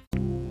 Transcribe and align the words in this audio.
Thank 0.00 0.14
you. 0.22 0.49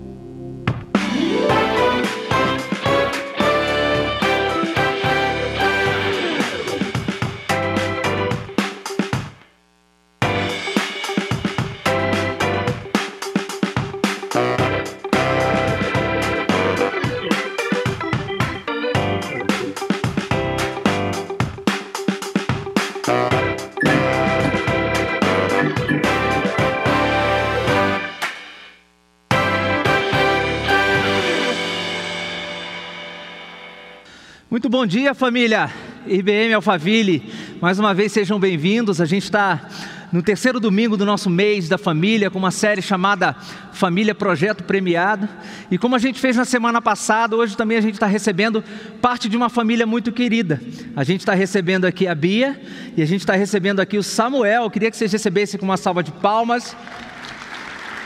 Muito 34.70 34.82
bom 34.82 34.86
dia, 34.86 35.16
família 35.16 35.74
IBM 36.06 36.54
Alphaville. 36.54 37.24
Mais 37.60 37.80
uma 37.80 37.92
vez 37.92 38.12
sejam 38.12 38.40
bem-vindos. 38.40 39.02
A 39.02 39.06
gente 39.06 39.24
está 39.24 39.68
no 40.12 40.22
terceiro 40.22 40.60
domingo 40.60 40.96
do 40.96 41.08
nosso 41.08 41.28
mês 41.28 41.68
da 41.68 41.76
família, 41.76 42.30
com 42.30 42.38
uma 42.38 42.52
série 42.52 42.80
chamada 42.80 43.36
Família 43.74 44.14
Projeto 44.14 44.64
Premiado. 44.64 45.28
E 45.72 45.78
como 45.80 45.96
a 45.96 45.98
gente 45.98 46.20
fez 46.20 46.36
na 46.36 46.46
semana 46.46 46.80
passada, 46.80 47.36
hoje 47.36 47.58
também 47.58 47.80
a 47.80 47.82
gente 47.82 47.96
está 47.96 48.06
recebendo 48.06 48.64
parte 49.02 49.28
de 49.28 49.36
uma 49.36 49.50
família 49.50 49.88
muito 49.88 50.12
querida. 50.12 50.62
A 50.96 51.04
gente 51.04 51.22
está 51.22 51.34
recebendo 51.34 51.86
aqui 51.86 52.08
a 52.08 52.14
Bia 52.14 52.62
e 52.96 53.02
a 53.02 53.08
gente 53.08 53.22
está 53.22 53.34
recebendo 53.34 53.80
aqui 53.80 53.98
o 53.98 54.04
Samuel. 54.04 54.66
Eu 54.66 54.70
queria 54.70 54.92
que 54.92 54.98
vocês 54.98 55.12
recebessem 55.12 55.60
com 55.60 55.66
uma 55.66 55.78
salva 55.78 56.04
de 56.04 56.12
palmas. 56.12 56.78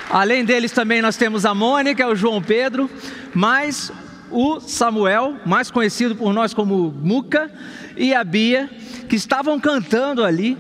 Além 0.10 0.46
deles 0.46 0.72
também 0.72 1.02
nós 1.02 1.18
temos 1.18 1.46
a 1.46 1.54
Mônica, 1.54 2.08
o 2.08 2.16
João 2.16 2.42
Pedro, 2.42 2.90
mas 3.34 3.92
o 4.34 4.60
Samuel, 4.60 5.38
mais 5.46 5.70
conhecido 5.70 6.16
por 6.16 6.34
nós 6.34 6.54
como 6.54 6.92
Muca, 6.92 7.52
e 7.96 8.14
a 8.14 8.24
Bia, 8.24 8.70
que 9.08 9.16
estavam 9.16 9.60
cantando 9.60 10.24
ali. 10.24 10.58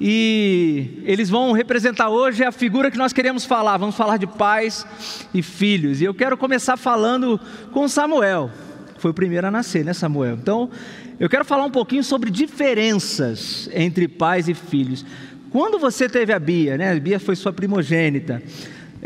E 0.00 1.02
eles 1.04 1.28
vão 1.28 1.52
representar 1.52 2.10
hoje 2.10 2.44
a 2.44 2.52
figura 2.52 2.90
que 2.90 2.98
nós 2.98 3.12
queremos 3.12 3.44
falar. 3.44 3.76
Vamos 3.78 3.96
falar 3.96 4.18
de 4.18 4.26
pais 4.26 4.86
e 5.34 5.42
filhos. 5.42 6.00
E 6.00 6.04
eu 6.04 6.14
quero 6.14 6.36
começar 6.36 6.76
falando 6.76 7.40
com 7.72 7.88
Samuel. 7.88 8.50
Foi 8.98 9.10
o 9.10 9.14
primeiro 9.14 9.46
a 9.46 9.50
nascer, 9.50 9.84
né, 9.84 9.92
Samuel? 9.92 10.34
Então, 10.34 10.70
eu 11.18 11.28
quero 11.28 11.44
falar 11.44 11.64
um 11.64 11.70
pouquinho 11.70 12.04
sobre 12.04 12.30
diferenças 12.30 13.70
entre 13.72 14.06
pais 14.06 14.48
e 14.48 14.54
filhos. 14.54 15.04
Quando 15.50 15.78
você 15.78 16.08
teve 16.08 16.32
a 16.32 16.38
Bia, 16.38 16.76
né? 16.76 16.92
A 16.92 17.00
Bia 17.00 17.18
foi 17.18 17.34
sua 17.34 17.52
primogênita. 17.52 18.42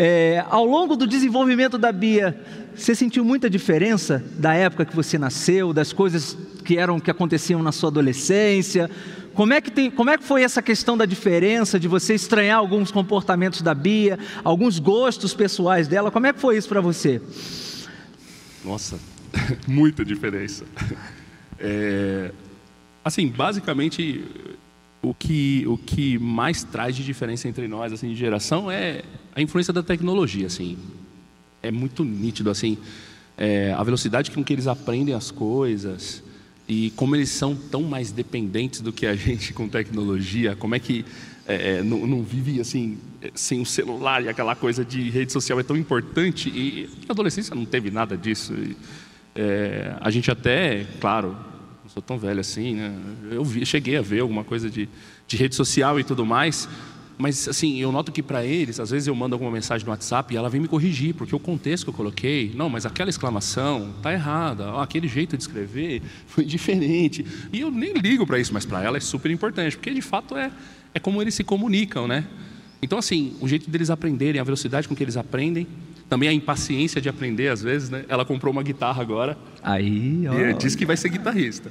É, 0.02 0.42
ao 0.48 0.64
longo 0.64 0.96
do 0.96 1.06
desenvolvimento 1.06 1.76
da 1.76 1.92
Bia, 1.92 2.34
você 2.74 2.94
sentiu 2.94 3.22
muita 3.22 3.50
diferença 3.50 4.24
da 4.38 4.54
época 4.54 4.86
que 4.86 4.96
você 4.96 5.18
nasceu, 5.18 5.74
das 5.74 5.92
coisas 5.92 6.38
que 6.64 6.78
eram 6.78 6.98
que 6.98 7.10
aconteciam 7.10 7.62
na 7.62 7.70
sua 7.70 7.90
adolescência? 7.90 8.90
Como 9.34 9.52
é 9.52 9.60
que, 9.60 9.70
tem, 9.70 9.90
como 9.90 10.08
é 10.08 10.16
que 10.16 10.24
foi 10.24 10.42
essa 10.42 10.62
questão 10.62 10.96
da 10.96 11.04
diferença, 11.04 11.78
de 11.78 11.86
você 11.86 12.14
estranhar 12.14 12.56
alguns 12.56 12.90
comportamentos 12.90 13.60
da 13.60 13.74
Bia, 13.74 14.18
alguns 14.42 14.78
gostos 14.78 15.34
pessoais 15.34 15.86
dela? 15.86 16.10
Como 16.10 16.26
é 16.26 16.32
que 16.32 16.40
foi 16.40 16.56
isso 16.56 16.70
para 16.70 16.80
você? 16.80 17.20
Nossa, 18.64 18.98
muita 19.68 20.02
diferença. 20.02 20.64
É, 21.62 22.32
assim, 23.04 23.28
basicamente, 23.28 24.24
o 25.02 25.12
que, 25.12 25.62
o 25.66 25.76
que 25.76 26.18
mais 26.18 26.64
traz 26.64 26.96
de 26.96 27.04
diferença 27.04 27.48
entre 27.48 27.68
nós, 27.68 27.92
assim, 27.92 28.08
de 28.08 28.14
geração, 28.14 28.70
é 28.70 29.02
a 29.34 29.40
influência 29.40 29.72
da 29.72 29.82
tecnologia, 29.82 30.46
assim. 30.46 30.78
É 31.62 31.70
muito 31.70 32.04
nítido, 32.04 32.50
assim, 32.50 32.78
é, 33.36 33.72
a 33.72 33.82
velocidade 33.82 34.30
com 34.30 34.44
que 34.44 34.52
eles 34.52 34.66
aprendem 34.66 35.14
as 35.14 35.30
coisas 35.30 36.22
e 36.68 36.90
como 36.90 37.16
eles 37.16 37.30
são 37.30 37.56
tão 37.56 37.82
mais 37.82 38.12
dependentes 38.12 38.80
do 38.80 38.92
que 38.92 39.06
a 39.06 39.14
gente 39.16 39.52
com 39.52 39.68
tecnologia, 39.68 40.54
como 40.54 40.74
é 40.74 40.78
que 40.78 41.04
é, 41.46 41.78
é, 41.78 41.82
não, 41.82 42.06
não, 42.06 42.22
vive 42.22 42.60
assim 42.60 42.98
sem 43.34 43.60
o 43.60 43.66
celular 43.66 44.22
e 44.22 44.28
aquela 44.28 44.54
coisa 44.54 44.84
de 44.84 45.10
rede 45.10 45.32
social 45.32 45.58
é 45.58 45.62
tão 45.62 45.76
importante 45.76 46.48
e 46.48 46.88
a 47.08 47.12
adolescência 47.12 47.54
não 47.54 47.64
teve 47.64 47.90
nada 47.90 48.16
disso. 48.16 48.54
E, 48.54 48.76
é, 49.34 49.96
a 50.00 50.10
gente 50.10 50.30
até, 50.30 50.86
claro, 51.00 51.36
não 51.82 51.90
sou 51.90 52.02
tão 52.02 52.18
velho 52.18 52.40
assim, 52.40 52.74
né? 52.74 52.94
eu 53.30 53.44
vi, 53.44 53.64
cheguei 53.64 53.96
a 53.96 54.02
ver 54.02 54.20
alguma 54.20 54.44
coisa 54.44 54.70
de, 54.70 54.88
de 55.26 55.36
rede 55.36 55.54
social 55.54 55.98
e 55.98 56.04
tudo 56.04 56.24
mais, 56.26 56.68
mas 57.20 57.46
assim, 57.48 57.78
eu 57.80 57.92
noto 57.92 58.10
que 58.10 58.22
para 58.22 58.44
eles, 58.44 58.80
às 58.80 58.90
vezes 58.90 59.06
eu 59.06 59.14
mando 59.14 59.34
alguma 59.34 59.50
mensagem 59.50 59.84
no 59.84 59.90
WhatsApp 59.90 60.32
e 60.32 60.36
ela 60.36 60.48
vem 60.48 60.60
me 60.60 60.68
corrigir, 60.68 61.14
porque 61.14 61.34
o 61.34 61.38
contexto 61.38 61.84
que 61.84 61.90
eu 61.90 61.94
coloquei, 61.94 62.52
não, 62.54 62.68
mas 62.68 62.86
aquela 62.86 63.10
exclamação 63.10 63.94
tá 64.02 64.12
errada, 64.12 64.72
ó, 64.72 64.82
aquele 64.82 65.06
jeito 65.06 65.36
de 65.36 65.42
escrever 65.42 66.02
foi 66.26 66.44
diferente. 66.44 67.24
E 67.52 67.60
eu 67.60 67.70
nem 67.70 67.92
ligo 67.92 68.26
para 68.26 68.38
isso, 68.38 68.52
mas 68.54 68.64
para 68.64 68.82
ela 68.82 68.96
é 68.96 69.00
super 69.00 69.30
importante, 69.30 69.76
porque 69.76 69.92
de 69.92 70.02
fato 70.02 70.36
é, 70.36 70.50
é 70.94 70.98
como 70.98 71.20
eles 71.20 71.34
se 71.34 71.44
comunicam, 71.44 72.08
né? 72.08 72.26
Então, 72.82 72.98
assim, 72.98 73.36
o 73.40 73.46
jeito 73.46 73.70
deles 73.70 73.90
aprenderem, 73.90 74.40
a 74.40 74.44
velocidade 74.44 74.88
com 74.88 74.96
que 74.96 75.04
eles 75.04 75.16
aprendem, 75.16 75.66
também 76.08 76.28
a 76.28 76.32
impaciência 76.32 77.00
de 77.00 77.08
aprender, 77.08 77.48
às 77.48 77.62
vezes, 77.62 77.90
né? 77.90 78.04
Ela 78.08 78.24
comprou 78.24 78.52
uma 78.52 78.62
guitarra 78.62 79.00
agora. 79.02 79.38
Aí, 79.62 80.24
ó. 80.26 80.34
E 80.34 80.54
disse 80.54 80.76
que 80.76 80.86
vai 80.86 80.96
ser 80.96 81.10
guitarrista. 81.10 81.70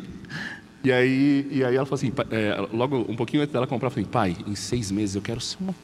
E 0.84 0.92
aí, 0.92 1.48
e 1.52 1.64
aí 1.64 1.76
ela 1.76 1.86
falou 1.86 1.98
assim, 1.98 2.12
é, 2.32 2.68
logo 2.74 3.06
um 3.10 3.16
pouquinho 3.16 3.44
antes 3.44 3.52
dela 3.52 3.68
comprar, 3.68 3.88
eu 3.88 3.92
falei, 3.92 4.08
pai, 4.10 4.38
em 4.48 4.56
seis 4.56 4.92
meses 4.92 5.16
eu 5.16 5.22
quero 5.22 5.42
ser 5.42 5.58
uma 5.60 5.76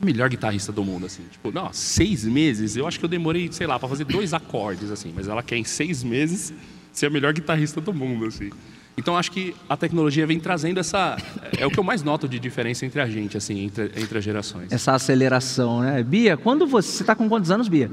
a 0.00 0.04
melhor 0.04 0.28
guitarrista 0.28 0.72
do 0.72 0.84
mundo, 0.84 1.06
assim. 1.06 1.22
Tipo, 1.30 1.52
não, 1.52 1.72
seis 1.72 2.24
meses, 2.24 2.76
eu 2.76 2.86
acho 2.86 2.98
que 2.98 3.04
eu 3.04 3.08
demorei, 3.08 3.50
sei 3.52 3.66
lá, 3.66 3.78
para 3.78 3.88
fazer 3.88 4.04
dois 4.04 4.34
acordes, 4.34 4.90
assim. 4.90 5.12
Mas 5.14 5.28
ela 5.28 5.42
quer 5.42 5.56
em 5.56 5.64
seis 5.64 6.02
meses 6.02 6.52
ser 6.92 7.06
a 7.06 7.10
melhor 7.10 7.32
guitarrista 7.32 7.80
do 7.80 7.92
mundo, 7.92 8.26
assim. 8.26 8.50
Então 8.96 9.16
acho 9.16 9.32
que 9.32 9.54
a 9.68 9.76
tecnologia 9.76 10.24
vem 10.26 10.38
trazendo 10.38 10.78
essa 10.78 11.16
é 11.58 11.66
o 11.66 11.70
que 11.70 11.78
eu 11.78 11.82
mais 11.82 12.02
noto 12.02 12.28
de 12.28 12.38
diferença 12.38 12.86
entre 12.86 13.00
a 13.00 13.06
gente, 13.08 13.36
assim, 13.36 13.64
entre, 13.64 13.90
entre 13.96 14.18
as 14.18 14.24
gerações. 14.24 14.70
Essa 14.70 14.92
aceleração, 14.92 15.80
né? 15.80 16.02
Bia, 16.02 16.36
quando 16.36 16.66
você 16.66 16.92
você 16.92 17.02
está 17.02 17.14
com 17.14 17.28
quantos 17.28 17.50
anos, 17.50 17.66
Bia? 17.66 17.90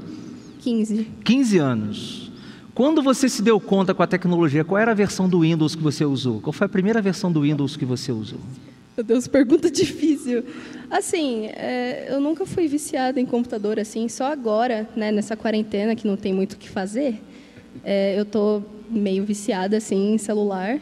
15. 0.60 1.08
15 1.24 1.58
anos. 1.58 2.21
Quando 2.74 3.02
você 3.02 3.28
se 3.28 3.42
deu 3.42 3.60
conta 3.60 3.92
com 3.92 4.02
a 4.02 4.06
tecnologia, 4.06 4.64
qual 4.64 4.80
era 4.80 4.92
a 4.92 4.94
versão 4.94 5.28
do 5.28 5.40
Windows 5.40 5.74
que 5.74 5.82
você 5.82 6.06
usou? 6.06 6.40
Qual 6.40 6.52
foi 6.52 6.64
a 6.64 6.70
primeira 6.70 7.02
versão 7.02 7.30
do 7.30 7.42
Windows 7.42 7.76
que 7.76 7.84
você 7.84 8.10
usou? 8.10 8.38
Meu 8.96 9.04
Deus, 9.04 9.28
pergunta 9.28 9.68
difícil. 9.70 10.42
Assim, 10.90 11.46
é, 11.48 12.06
eu 12.08 12.18
nunca 12.18 12.46
fui 12.46 12.66
viciada 12.68 13.20
em 13.20 13.26
computador 13.26 13.78
assim, 13.78 14.08
só 14.08 14.32
agora, 14.32 14.88
né, 14.96 15.12
nessa 15.12 15.36
quarentena 15.36 15.94
que 15.94 16.06
não 16.06 16.16
tem 16.16 16.32
muito 16.32 16.54
o 16.54 16.56
que 16.56 16.68
fazer, 16.68 17.20
é, 17.84 18.18
eu 18.18 18.24
tô 18.24 18.62
meio 18.88 19.22
viciada 19.22 19.76
assim 19.76 20.14
em 20.14 20.18
celular, 20.18 20.78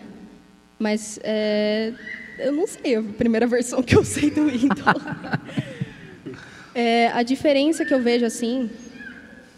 mas 0.78 1.18
é, 1.24 1.92
eu 2.38 2.52
não 2.52 2.68
sei 2.68 2.96
a 2.96 3.02
primeira 3.02 3.48
versão 3.48 3.82
que 3.82 3.96
eu 3.96 4.04
sei 4.04 4.30
do 4.30 4.46
Windows. 4.46 4.78
É, 6.72 7.08
a 7.08 7.24
diferença 7.24 7.84
que 7.84 7.92
eu 7.92 8.00
vejo 8.00 8.24
assim 8.24 8.70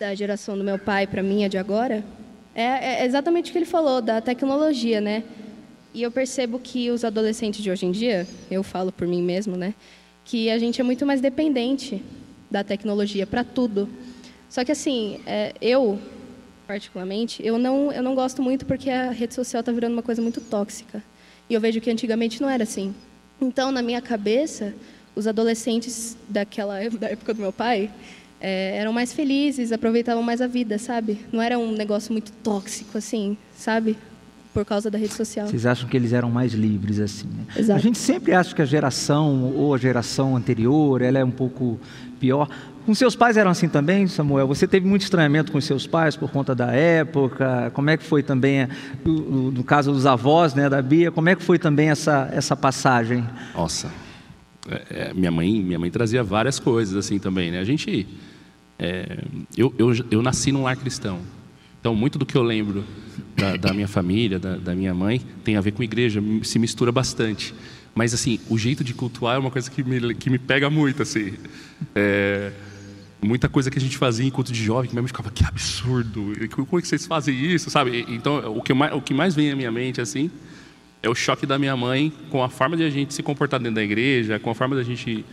da 0.00 0.14
geração 0.14 0.56
do 0.56 0.64
meu 0.64 0.78
pai 0.78 1.06
para 1.06 1.22
minha 1.22 1.46
de 1.46 1.58
agora 1.58 2.02
é, 2.54 3.02
é 3.02 3.04
exatamente 3.04 3.50
o 3.50 3.52
que 3.52 3.58
ele 3.58 3.64
falou 3.64 4.00
da 4.00 4.20
tecnologia, 4.20 5.00
né? 5.00 5.24
E 5.94 6.02
eu 6.02 6.10
percebo 6.10 6.58
que 6.58 6.90
os 6.90 7.04
adolescentes 7.04 7.62
de 7.62 7.70
hoje 7.70 7.84
em 7.84 7.92
dia, 7.92 8.26
eu 8.50 8.62
falo 8.62 8.90
por 8.90 9.06
mim 9.06 9.22
mesmo, 9.22 9.56
né, 9.56 9.74
que 10.24 10.48
a 10.50 10.58
gente 10.58 10.80
é 10.80 10.84
muito 10.84 11.04
mais 11.04 11.20
dependente 11.20 12.02
da 12.50 12.64
tecnologia 12.64 13.26
para 13.26 13.44
tudo. 13.44 13.88
Só 14.48 14.64
que 14.64 14.72
assim, 14.72 15.20
é, 15.26 15.52
eu 15.60 15.98
particularmente, 16.66 17.44
eu 17.44 17.58
não 17.58 17.92
eu 17.92 18.02
não 18.02 18.14
gosto 18.14 18.40
muito 18.40 18.64
porque 18.64 18.88
a 18.88 19.10
rede 19.10 19.34
social 19.34 19.60
está 19.60 19.72
virando 19.72 19.92
uma 19.92 20.02
coisa 20.02 20.22
muito 20.22 20.40
tóxica. 20.40 21.02
E 21.50 21.54
eu 21.54 21.60
vejo 21.60 21.80
que 21.80 21.90
antigamente 21.90 22.40
não 22.40 22.48
era 22.48 22.62
assim. 22.62 22.94
Então, 23.40 23.70
na 23.70 23.82
minha 23.82 24.00
cabeça, 24.00 24.74
os 25.14 25.26
adolescentes 25.26 26.16
daquela 26.28 26.88
da 26.88 27.08
época 27.08 27.34
do 27.34 27.42
meu 27.42 27.52
pai 27.52 27.90
é, 28.42 28.76
eram 28.76 28.92
mais 28.92 29.12
felizes, 29.12 29.70
aproveitavam 29.70 30.22
mais 30.22 30.40
a 30.40 30.48
vida, 30.48 30.76
sabe? 30.76 31.20
Não 31.32 31.40
era 31.40 31.56
um 31.56 31.70
negócio 31.70 32.12
muito 32.12 32.32
tóxico 32.32 32.98
assim, 32.98 33.36
sabe? 33.54 33.96
Por 34.52 34.64
causa 34.64 34.90
da 34.90 34.98
rede 34.98 35.14
social. 35.14 35.46
Vocês 35.46 35.64
acham 35.64 35.88
que 35.88 35.96
eles 35.96 36.12
eram 36.12 36.28
mais 36.28 36.52
livres 36.52 36.98
assim? 36.98 37.28
Né? 37.28 37.46
Exato. 37.56 37.78
A 37.78 37.80
gente 37.80 37.96
sempre 37.96 38.34
acha 38.34 38.54
que 38.54 38.60
a 38.60 38.64
geração 38.64 39.54
ou 39.54 39.72
a 39.72 39.78
geração 39.78 40.36
anterior 40.36 41.00
ela 41.00 41.18
é 41.18 41.24
um 41.24 41.30
pouco 41.30 41.80
pior, 42.20 42.48
Com 42.84 42.94
seus 42.94 43.14
pais 43.14 43.36
eram 43.36 43.50
assim 43.52 43.68
também, 43.68 44.08
Samuel? 44.08 44.46
Você 44.48 44.66
teve 44.66 44.86
muito 44.86 45.02
estranhamento 45.02 45.52
com 45.52 45.60
seus 45.60 45.86
pais 45.86 46.16
por 46.16 46.30
conta 46.30 46.52
da 46.52 46.72
época? 46.72 47.70
Como 47.72 47.88
é 47.90 47.96
que 47.96 48.02
foi 48.02 48.24
também, 48.24 48.68
no 49.04 49.62
caso 49.62 49.92
dos 49.92 50.04
avós, 50.04 50.52
né, 50.52 50.68
da 50.68 50.82
Bia, 50.82 51.12
como 51.12 51.28
é 51.28 51.36
que 51.36 51.42
foi 51.42 51.60
também 51.60 51.90
essa, 51.90 52.28
essa 52.32 52.56
passagem? 52.56 53.24
Nossa, 53.54 53.90
é, 54.68 55.10
é, 55.10 55.14
minha 55.14 55.30
mãe 55.30 55.62
minha 55.62 55.78
mãe 55.78 55.90
trazia 55.90 56.22
várias 56.22 56.58
coisas 56.58 56.96
assim 56.96 57.18
também, 57.18 57.50
né? 57.50 57.60
A 57.60 57.64
gente, 57.64 58.06
é, 58.84 59.06
eu, 59.56 59.72
eu, 59.78 59.92
eu 60.10 60.22
nasci 60.22 60.50
num 60.50 60.64
lar 60.64 60.76
cristão, 60.76 61.20
então 61.80 61.94
muito 61.94 62.18
do 62.18 62.26
que 62.26 62.36
eu 62.36 62.42
lembro 62.42 62.84
da, 63.36 63.56
da 63.56 63.72
minha 63.72 63.86
família, 63.86 64.40
da, 64.40 64.56
da 64.56 64.74
minha 64.74 64.92
mãe, 64.92 65.20
tem 65.44 65.56
a 65.56 65.60
ver 65.60 65.70
com 65.70 65.84
igreja, 65.84 66.20
se 66.42 66.58
mistura 66.58 66.90
bastante. 66.90 67.54
Mas 67.94 68.12
assim, 68.12 68.40
o 68.50 68.58
jeito 68.58 68.82
de 68.82 68.92
cultuar 68.92 69.36
é 69.36 69.38
uma 69.38 69.52
coisa 69.52 69.70
que 69.70 69.84
me, 69.84 70.14
que 70.14 70.28
me 70.28 70.38
pega 70.38 70.68
muito, 70.68 71.00
assim. 71.00 71.34
É, 71.94 72.50
muita 73.22 73.48
coisa 73.48 73.70
que 73.70 73.78
a 73.78 73.80
gente 73.80 73.96
fazia 73.96 74.26
enquanto 74.26 74.52
de 74.52 74.64
jovem, 74.64 74.90
que 74.90 74.96
mãe 74.96 75.06
ficava, 75.06 75.30
que 75.30 75.44
absurdo, 75.44 76.32
como 76.50 76.78
é 76.78 76.82
que 76.82 76.88
vocês 76.88 77.06
fazem 77.06 77.40
isso, 77.40 77.70
sabe? 77.70 78.04
Então, 78.08 78.56
o 78.56 78.62
que, 78.62 78.74
mais, 78.74 78.92
o 78.92 79.00
que 79.00 79.14
mais 79.14 79.32
vem 79.32 79.52
à 79.52 79.54
minha 79.54 79.70
mente, 79.70 80.00
assim, 80.00 80.28
é 81.00 81.08
o 81.08 81.14
choque 81.14 81.46
da 81.46 81.56
minha 81.56 81.76
mãe 81.76 82.12
com 82.30 82.42
a 82.42 82.48
forma 82.48 82.76
de 82.76 82.82
a 82.82 82.90
gente 82.90 83.14
se 83.14 83.22
comportar 83.22 83.60
dentro 83.60 83.76
da 83.76 83.82
igreja, 83.84 84.40
com 84.40 84.50
a 84.50 84.54
forma 84.56 84.74
da 84.74 84.82
gente 84.82 85.24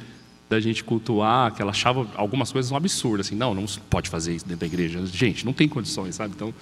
da 0.49 0.59
gente 0.59 0.83
cultuar, 0.83 1.53
que 1.53 1.61
ela 1.61 1.71
achava 1.71 2.07
algumas 2.15 2.51
coisas 2.51 2.71
um 2.71 2.75
absurdo, 2.75 3.21
assim, 3.21 3.35
não, 3.35 3.53
não 3.53 3.65
pode 3.89 4.09
fazer 4.09 4.33
isso 4.33 4.45
dentro 4.45 4.61
da 4.61 4.65
igreja. 4.65 5.05
Gente, 5.05 5.45
não 5.45 5.53
tem 5.53 5.67
condições, 5.67 6.15
sabe? 6.15 6.33
Então, 6.35 6.53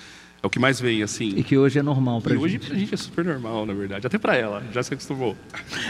é 0.43 0.45
o 0.45 0.49
que 0.49 0.59
mais 0.59 0.79
vem, 0.79 1.01
assim. 1.01 1.33
E 1.35 1.43
que 1.43 1.57
hoje 1.57 1.79
é 1.79 1.81
normal 1.81 2.21
para 2.21 2.33
gente. 2.33 2.43
hoje 2.43 2.59
para 2.59 2.75
a 2.75 2.77
gente 2.77 2.93
é 2.93 2.97
super 2.97 3.25
normal, 3.25 3.65
na 3.65 3.73
verdade. 3.73 4.05
Até 4.05 4.17
para 4.17 4.35
ela, 4.35 4.61
já 4.71 4.83
se 4.83 4.93
acostumou. 4.93 5.35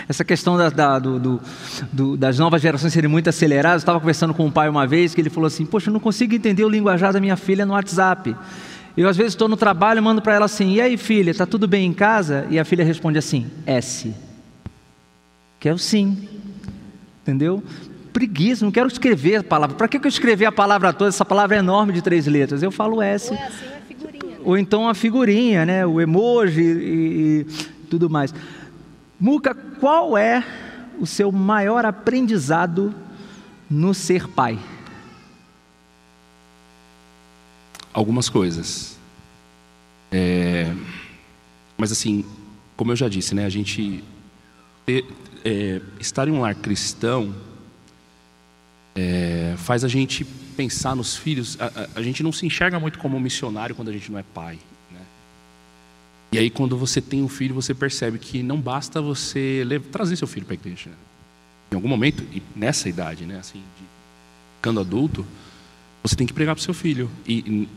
Essa 0.07 0.23
questão 0.23 0.55
da, 0.55 0.69
da, 0.69 0.99
do, 0.99 1.19
do, 1.19 1.41
do, 1.91 2.17
das 2.17 2.39
novas 2.39 2.61
gerações 2.61 2.93
serem 2.93 3.09
muito 3.09 3.27
aceleradas. 3.29 3.81
Eu 3.81 3.85
estava 3.85 3.99
conversando 3.99 4.33
com 4.33 4.45
um 4.45 4.51
pai 4.51 4.69
uma 4.69 4.87
vez 4.87 5.13
que 5.13 5.19
ele 5.19 5.29
falou 5.29 5.47
assim: 5.47 5.65
Poxa, 5.65 5.89
eu 5.89 5.93
não 5.93 5.99
consigo 5.99 6.33
entender 6.33 6.63
o 6.63 6.69
linguajar 6.69 7.11
da 7.11 7.19
minha 7.19 7.35
filha 7.35 7.65
no 7.65 7.73
WhatsApp. 7.73 8.35
Eu, 8.95 9.09
às 9.09 9.17
vezes, 9.17 9.33
estou 9.33 9.49
no 9.49 9.57
trabalho 9.57 9.97
e 9.97 10.01
mando 10.01 10.21
para 10.21 10.35
ela 10.35 10.45
assim: 10.45 10.75
E 10.75 10.81
aí, 10.81 10.95
filha, 10.97 11.31
está 11.31 11.45
tudo 11.45 11.67
bem 11.67 11.85
em 11.85 11.93
casa? 11.93 12.47
E 12.49 12.57
a 12.57 12.63
filha 12.63 12.85
responde 12.85 13.17
assim: 13.17 13.47
S. 13.65 14.13
Que 15.59 15.67
é 15.67 15.73
o 15.73 15.77
sim. 15.77 16.27
Entendeu? 17.21 17.61
Preguiça, 18.17 18.65
não 18.65 18.71
quero 18.71 18.87
escrever 18.87 19.35
a 19.35 19.43
palavra. 19.43 19.75
Para 19.75 19.87
que 19.87 19.95
eu 19.95 20.07
escrever 20.07 20.47
a 20.47 20.51
palavra 20.51 20.91
toda? 20.91 21.09
Essa 21.09 21.23
palavra 21.23 21.55
é 21.55 21.59
enorme 21.59 21.93
de 21.93 22.01
três 22.01 22.25
letras. 22.25 22.63
Eu 22.63 22.71
falo 22.71 22.99
S. 22.99 23.29
Ou 23.29 23.37
é 23.37 23.43
assim, 23.45 23.65
ou 24.43 24.57
então 24.57 24.89
a 24.89 24.95
figurinha, 24.95 25.67
né? 25.67 25.85
o 25.85 26.01
emoji 26.01 26.63
e, 26.63 26.65
e 27.41 27.43
tudo 27.87 28.09
mais. 28.09 28.33
Muca, 29.19 29.53
qual 29.53 30.17
é 30.17 30.43
o 30.99 31.05
seu 31.05 31.31
maior 31.31 31.85
aprendizado 31.85 32.91
no 33.69 33.93
ser 33.93 34.27
pai? 34.27 34.57
Algumas 37.93 38.29
coisas. 38.29 38.97
É, 40.11 40.73
mas 41.77 41.91
assim, 41.91 42.25
como 42.75 42.93
eu 42.93 42.95
já 42.95 43.07
disse, 43.07 43.35
né, 43.35 43.45
a 43.45 43.49
gente 43.49 44.03
ter, 44.87 45.05
é, 45.45 45.79
estar 45.99 46.27
em 46.27 46.31
um 46.31 46.41
lar 46.41 46.55
cristão 46.55 47.45
é, 48.97 49.53
faz 49.57 49.83
a 49.83 49.87
gente 49.87 50.25
pensar 50.25 50.95
nos 50.95 51.15
filhos. 51.15 51.55
A, 51.61 51.65
a, 51.65 51.99
a, 51.99 52.01
gente 52.01 52.23
não 52.23 52.31
se 52.31 52.47
enxerga 52.47 52.79
muito 52.79 52.97
como 52.97 53.19
missionário 53.19 53.75
quando 53.75 53.89
a 53.89 53.91
gente 53.91 54.11
não 54.11 54.17
é 54.17 54.23
pai. 54.23 54.57
Né? 54.91 54.99
E 56.31 56.39
aí, 56.39 56.49
quando 56.49 56.75
você 56.75 56.99
tem 56.99 57.21
um 57.21 57.29
filho, 57.29 57.53
você 57.53 57.75
percebe 57.75 58.17
que 58.17 58.41
não 58.41 58.59
basta 58.59 58.99
você 58.99 59.63
levar, 59.63 59.87
trazer 59.89 60.15
seu 60.15 60.27
filho 60.27 60.47
para 60.47 60.55
a 60.55 60.59
igreja. 60.59 60.89
Em 61.71 61.75
algum 61.75 61.87
momento, 61.87 62.23
e 62.33 62.41
nessa 62.55 62.89
idade, 62.89 63.25
né, 63.25 63.37
assim, 63.37 63.59
de, 63.59 63.85
ficando 64.55 64.79
adulto, 64.79 65.23
você 66.01 66.15
tem 66.15 66.25
que 66.25 66.33
pregar 66.33 66.55
para 66.55 66.61
o 66.61 66.63
seu 66.63 66.73
filho. 66.73 67.07
E, 67.27 67.39
e, 67.39 67.69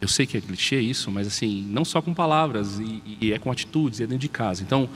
eu 0.00 0.08
sei 0.08 0.26
que 0.26 0.38
é 0.38 0.40
clichê 0.40 0.80
isso, 0.80 1.10
mas 1.10 1.26
assim, 1.26 1.62
não 1.68 1.84
só 1.84 2.00
com 2.00 2.14
palavras, 2.14 2.80
e, 2.80 3.02
e 3.20 3.32
é 3.32 3.38
com 3.38 3.52
atitudes, 3.52 4.00
é 4.00 4.06
dentro 4.06 4.20
de 4.20 4.28
casa. 4.28 4.62
Então, 4.62 4.88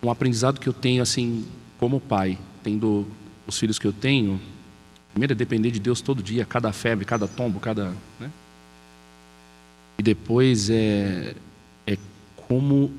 um 0.00 0.08
aprendizado 0.10 0.60
que 0.60 0.68
eu 0.68 0.72
tenho, 0.72 1.02
assim, 1.02 1.44
como 1.78 2.00
pai, 2.00 2.38
tendo 2.62 3.06
os 3.46 3.58
filhos 3.58 3.78
que 3.78 3.86
eu 3.86 3.92
tenho, 3.92 4.40
Primeiro 5.12 5.32
é 5.32 5.36
depender 5.36 5.70
de 5.70 5.80
Deus 5.80 6.00
todo 6.00 6.22
dia, 6.22 6.44
cada 6.44 6.72
febre, 6.72 7.04
cada 7.04 7.26
tombo, 7.26 7.58
cada. 7.58 7.94
Né? 8.18 8.30
E 9.98 10.02
depois 10.02 10.70
é, 10.70 11.34
é 11.86 11.98
como 12.36 12.92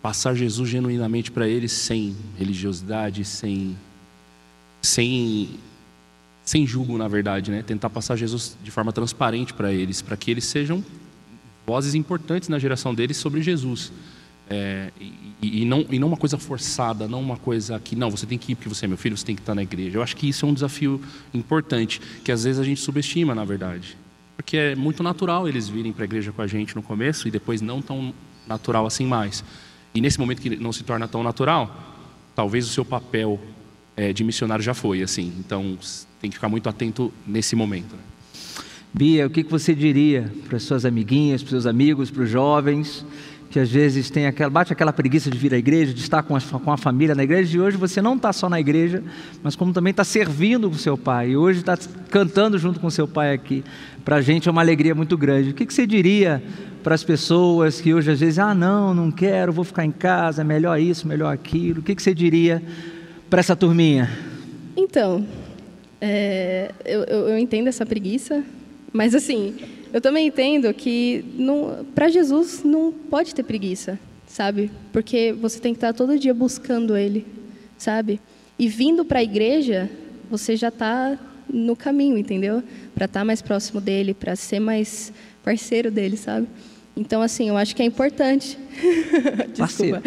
passar 0.00 0.34
Jesus 0.34 0.68
genuinamente 0.68 1.30
para 1.30 1.48
eles 1.48 1.72
sem 1.72 2.16
religiosidade, 2.38 3.24
sem, 3.24 3.76
sem, 4.80 5.50
sem 6.44 6.66
julgo, 6.66 6.96
na 6.96 7.08
verdade, 7.08 7.50
né? 7.50 7.62
Tentar 7.62 7.90
passar 7.90 8.16
Jesus 8.16 8.56
de 8.62 8.70
forma 8.70 8.92
transparente 8.92 9.52
para 9.52 9.72
eles, 9.72 10.00
para 10.00 10.16
que 10.16 10.30
eles 10.30 10.44
sejam 10.44 10.82
vozes 11.66 11.94
importantes 11.94 12.48
na 12.48 12.58
geração 12.58 12.94
deles 12.94 13.18
sobre 13.18 13.42
Jesus. 13.42 13.92
É, 14.50 14.90
e, 14.98 15.62
e, 15.62 15.64
não, 15.64 15.84
e 15.90 15.98
não 15.98 16.08
uma 16.08 16.16
coisa 16.16 16.38
forçada, 16.38 17.06
não 17.06 17.20
uma 17.20 17.36
coisa 17.36 17.78
que, 17.78 17.94
não, 17.94 18.10
você 18.10 18.26
tem 18.26 18.38
que 18.38 18.52
ir 18.52 18.54
porque 18.54 18.68
você 18.68 18.86
é 18.86 18.88
meu 18.88 18.96
filho, 18.96 19.16
você 19.16 19.26
tem 19.26 19.34
que 19.34 19.42
estar 19.42 19.54
na 19.54 19.62
igreja. 19.62 19.98
Eu 19.98 20.02
acho 20.02 20.16
que 20.16 20.28
isso 20.28 20.46
é 20.46 20.48
um 20.48 20.54
desafio 20.54 21.00
importante, 21.34 22.00
que 22.24 22.32
às 22.32 22.44
vezes 22.44 22.58
a 22.58 22.64
gente 22.64 22.80
subestima, 22.80 23.34
na 23.34 23.44
verdade. 23.44 23.96
Porque 24.36 24.56
é 24.56 24.74
muito 24.74 25.02
natural 25.02 25.48
eles 25.48 25.68
virem 25.68 25.92
para 25.92 26.04
a 26.04 26.06
igreja 26.06 26.32
com 26.32 26.40
a 26.40 26.46
gente 26.46 26.74
no 26.74 26.82
começo 26.82 27.28
e 27.28 27.30
depois 27.30 27.60
não 27.60 27.82
tão 27.82 28.14
natural 28.46 28.86
assim 28.86 29.06
mais. 29.06 29.44
E 29.94 30.00
nesse 30.00 30.18
momento 30.18 30.40
que 30.40 30.56
não 30.56 30.72
se 30.72 30.82
torna 30.82 31.06
tão 31.06 31.22
natural, 31.22 31.96
talvez 32.34 32.64
o 32.66 32.70
seu 32.70 32.84
papel 32.84 33.38
é, 33.96 34.12
de 34.12 34.24
missionário 34.24 34.62
já 34.62 34.72
foi, 34.72 35.02
assim. 35.02 35.32
Então, 35.38 35.76
tem 36.20 36.30
que 36.30 36.36
ficar 36.36 36.48
muito 36.48 36.68
atento 36.68 37.12
nesse 37.26 37.54
momento. 37.54 37.96
Né? 37.96 38.02
Bia, 38.94 39.26
o 39.26 39.30
que 39.30 39.42
você 39.42 39.74
diria 39.74 40.32
para 40.46 40.56
as 40.56 40.62
suas 40.62 40.84
amiguinhas, 40.84 41.42
para 41.42 41.50
seus 41.50 41.66
amigos, 41.66 42.10
para 42.10 42.22
os 42.22 42.30
jovens 42.30 43.04
que 43.50 43.58
às 43.58 43.70
vezes 43.70 44.10
tem 44.10 44.26
aquela, 44.26 44.50
bate 44.50 44.72
aquela 44.72 44.92
preguiça 44.92 45.30
de 45.30 45.38
vir 45.38 45.54
à 45.54 45.58
igreja, 45.58 45.94
de 45.94 46.00
estar 46.00 46.22
com 46.22 46.36
a, 46.36 46.40
com 46.40 46.70
a 46.70 46.76
família 46.76 47.14
na 47.14 47.24
igreja, 47.24 47.56
e 47.56 47.60
hoje 47.60 47.76
você 47.76 48.02
não 48.02 48.16
está 48.16 48.32
só 48.32 48.48
na 48.48 48.60
igreja, 48.60 49.02
mas 49.42 49.56
como 49.56 49.72
também 49.72 49.90
está 49.90 50.04
servindo 50.04 50.68
com 50.68 50.76
seu 50.76 50.98
pai, 50.98 51.30
e 51.30 51.36
hoje 51.36 51.60
está 51.60 51.76
cantando 52.10 52.58
junto 52.58 52.78
com 52.78 52.90
seu 52.90 53.08
pai 53.08 53.32
aqui. 53.32 53.64
Para 54.04 54.16
a 54.16 54.22
gente 54.22 54.48
é 54.48 54.52
uma 54.52 54.60
alegria 54.60 54.94
muito 54.94 55.16
grande. 55.16 55.50
O 55.50 55.54
que, 55.54 55.66
que 55.66 55.72
você 55.72 55.86
diria 55.86 56.42
para 56.82 56.94
as 56.94 57.02
pessoas 57.04 57.80
que 57.80 57.92
hoje 57.92 58.10
às 58.10 58.20
vezes, 58.20 58.38
ah, 58.38 58.54
não, 58.54 58.94
não 58.94 59.10
quero, 59.10 59.52
vou 59.52 59.64
ficar 59.64 59.84
em 59.84 59.90
casa, 59.90 60.44
melhor 60.44 60.78
isso, 60.78 61.08
melhor 61.08 61.32
aquilo? 61.32 61.80
O 61.80 61.82
que, 61.82 61.94
que 61.94 62.02
você 62.02 62.14
diria 62.14 62.62
para 63.30 63.40
essa 63.40 63.56
turminha? 63.56 64.10
Então, 64.76 65.26
é, 66.00 66.70
eu, 66.84 67.02
eu 67.02 67.38
entendo 67.38 67.68
essa 67.68 67.84
preguiça, 67.84 68.44
mas 68.92 69.14
assim, 69.14 69.56
eu 69.92 70.00
também 70.00 70.26
entendo 70.26 70.72
que 70.74 71.24
para 71.94 72.08
Jesus 72.08 72.62
não 72.64 72.92
pode 72.92 73.34
ter 73.34 73.42
preguiça, 73.42 73.98
sabe? 74.26 74.70
Porque 74.92 75.32
você 75.32 75.58
tem 75.58 75.72
que 75.72 75.78
estar 75.78 75.92
todo 75.92 76.18
dia 76.18 76.34
buscando 76.34 76.96
Ele, 76.96 77.26
sabe? 77.76 78.20
E 78.58 78.68
vindo 78.68 79.04
para 79.04 79.20
a 79.20 79.22
igreja, 79.22 79.90
você 80.30 80.56
já 80.56 80.68
está 80.68 81.18
no 81.48 81.74
caminho, 81.74 82.18
entendeu? 82.18 82.62
Para 82.94 83.06
estar 83.06 83.20
tá 83.20 83.24
mais 83.24 83.40
próximo 83.40 83.80
dele, 83.80 84.12
para 84.12 84.36
ser 84.36 84.60
mais 84.60 85.12
parceiro 85.42 85.90
dele, 85.90 86.16
sabe? 86.16 86.46
Então, 86.94 87.22
assim, 87.22 87.48
eu 87.48 87.56
acho 87.56 87.76
que 87.76 87.80
é 87.80 87.84
importante. 87.84 88.58
Desculpa. 89.54 90.02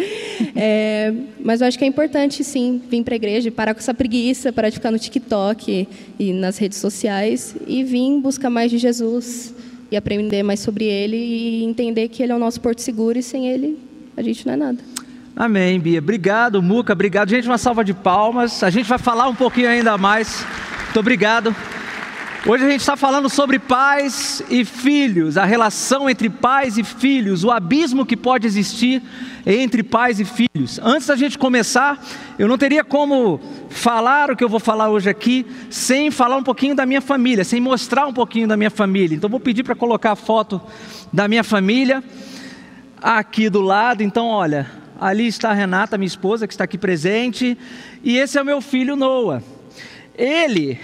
É, 0.54 1.14
mas 1.40 1.62
eu 1.62 1.68
acho 1.68 1.80
que 1.80 1.86
é 1.86 1.88
importante, 1.88 2.44
sim, 2.44 2.82
vir 2.90 3.02
para 3.04 3.14
a 3.14 3.16
igreja, 3.16 3.50
parar 3.50 3.74
com 3.74 3.80
essa 3.80 3.94
preguiça, 3.94 4.52
parar 4.52 4.70
de 4.70 4.76
ficar 4.76 4.92
no 4.92 5.00
TikTok 5.00 5.88
e 6.20 6.34
nas 6.34 6.58
redes 6.58 6.80
sociais 6.80 7.56
e 7.66 7.82
vir 7.82 8.20
buscar 8.20 8.50
mais 8.50 8.70
de 8.70 8.78
Jesus 8.78 9.56
e 9.92 9.98
aprender 9.98 10.42
mais 10.42 10.62
sobre 10.62 10.86
ele 10.86 11.18
e 11.18 11.64
entender 11.64 12.08
que 12.08 12.24
ele 12.24 12.32
é 12.32 12.36
o 12.36 12.40
nosso 12.40 12.62
porto 12.62 12.80
seguro 12.80 13.20
e 13.20 13.24
sem 13.24 13.48
ele 13.50 13.78
a 14.16 14.22
gente 14.22 14.46
não 14.46 14.54
é 14.54 14.58
nada. 14.58 14.80
Amém, 15.36 15.80
Bia. 15.80 16.00
Obrigado, 16.00 16.62
Muca. 16.62 16.94
Obrigado. 16.94 17.30
Gente, 17.30 17.48
uma 17.48 17.58
salva 17.58 17.84
de 17.84 17.94
palmas. 17.94 18.64
A 18.64 18.70
gente 18.70 18.88
vai 18.88 18.98
falar 18.98 19.28
um 19.28 19.36
pouquinho 19.36 19.70
ainda 19.70 19.98
mais. 19.98 20.46
Muito 20.86 21.00
obrigado. 21.00 21.56
Hoje 22.44 22.66
a 22.66 22.70
gente 22.72 22.82
está 22.82 22.98
falando 22.98 23.30
sobre 23.30 23.60
pais 23.60 24.42
e 24.50 24.66
filhos, 24.66 25.38
a 25.38 25.46
relação 25.46 26.10
entre 26.10 26.28
pais 26.28 26.76
e 26.76 26.84
filhos, 26.84 27.44
o 27.44 27.52
abismo 27.52 28.04
que 28.04 28.18
pode 28.18 28.48
existir 28.48 29.00
entre 29.46 29.84
pais 29.84 30.20
e 30.20 30.26
filhos. 30.26 30.80
Antes 30.82 31.06
da 31.06 31.16
gente 31.16 31.38
começar, 31.38 32.04
eu 32.40 32.48
não 32.48 32.58
teria 32.58 32.84
como 32.84 33.40
falar 33.70 34.32
o 34.32 34.36
que 34.36 34.44
eu 34.44 34.50
vou 34.50 34.60
falar 34.60 34.90
hoje 34.90 35.08
aqui 35.08 35.46
sem 35.70 36.10
falar 36.10 36.36
um 36.36 36.42
pouquinho 36.42 36.74
da 36.74 36.84
minha 36.84 37.00
família, 37.00 37.44
sem 37.44 37.62
mostrar 37.62 38.08
um 38.08 38.14
pouquinho 38.14 38.48
da 38.48 38.58
minha 38.58 38.72
família. 38.72 39.16
Então 39.16 39.30
vou 39.30 39.40
pedir 39.40 39.62
para 39.62 39.76
colocar 39.76 40.14
a 40.14 40.16
foto 40.16 40.60
da 41.14 41.28
minha 41.28 41.44
família 41.44 42.04
aqui 43.00 43.52
do 43.52 43.62
lado. 43.62 44.02
Então, 44.02 44.26
olha, 44.26 44.66
ali 45.00 45.28
está 45.28 45.52
a 45.52 45.54
Renata, 45.54 45.96
minha 45.96 46.08
esposa, 46.08 46.48
que 46.48 46.56
está 46.56 46.64
aqui 46.64 46.80
presente, 46.80 47.56
e 48.04 48.18
esse 48.18 48.36
é 48.40 48.42
o 48.42 48.46
meu 48.46 48.62
filho 48.62 48.96
Noah. 48.96 49.44
Ele 50.18 50.80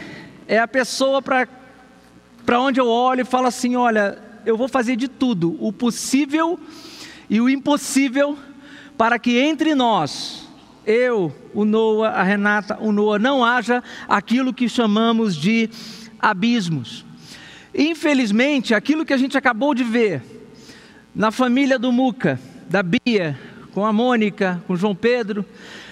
é 0.48 0.58
a 0.58 0.68
pessoa 0.68 1.22
para 1.22 2.62
onde 2.62 2.80
eu 2.80 2.88
olho 2.88 3.22
e 3.22 3.26
falo 3.26 3.48
assim: 3.48 3.76
olha, 3.76 4.18
eu 4.46 4.56
vou 4.56 4.68
fazer 4.68 4.96
de 4.96 5.08
tudo, 5.08 5.58
o 5.60 5.74
possível 5.74 6.60
e 7.30 7.42
o 7.42 7.50
impossível, 7.50 8.38
para 8.98 9.20
que 9.20 9.38
entre 9.38 9.76
nós, 9.76 10.48
eu, 10.86 11.36
o 11.54 11.66
Noah, 11.66 12.18
a 12.18 12.24
Renata, 12.24 12.78
o 12.80 12.92
Noah, 12.92 13.20
não 13.20 13.44
haja 13.44 13.84
aquilo 14.08 14.54
que 14.54 14.70
chamamos 14.70 15.36
de 15.36 15.70
abismos. 16.18 17.06
Infelizmente, 17.76 18.74
aquilo 18.74 19.06
que 19.06 19.14
a 19.14 19.18
gente 19.18 19.38
acabou 19.38 19.76
de 19.76 19.84
ver 19.84 20.24
na 21.14 21.30
família 21.30 21.78
do 21.78 21.92
Muca, 21.92 22.40
da 22.70 22.82
Bia, 22.82 23.38
com 23.78 23.86
a 23.86 23.94
Mônica, 23.94 24.60
com 24.66 24.76
João 24.76 24.96
Pedro, 24.96 25.46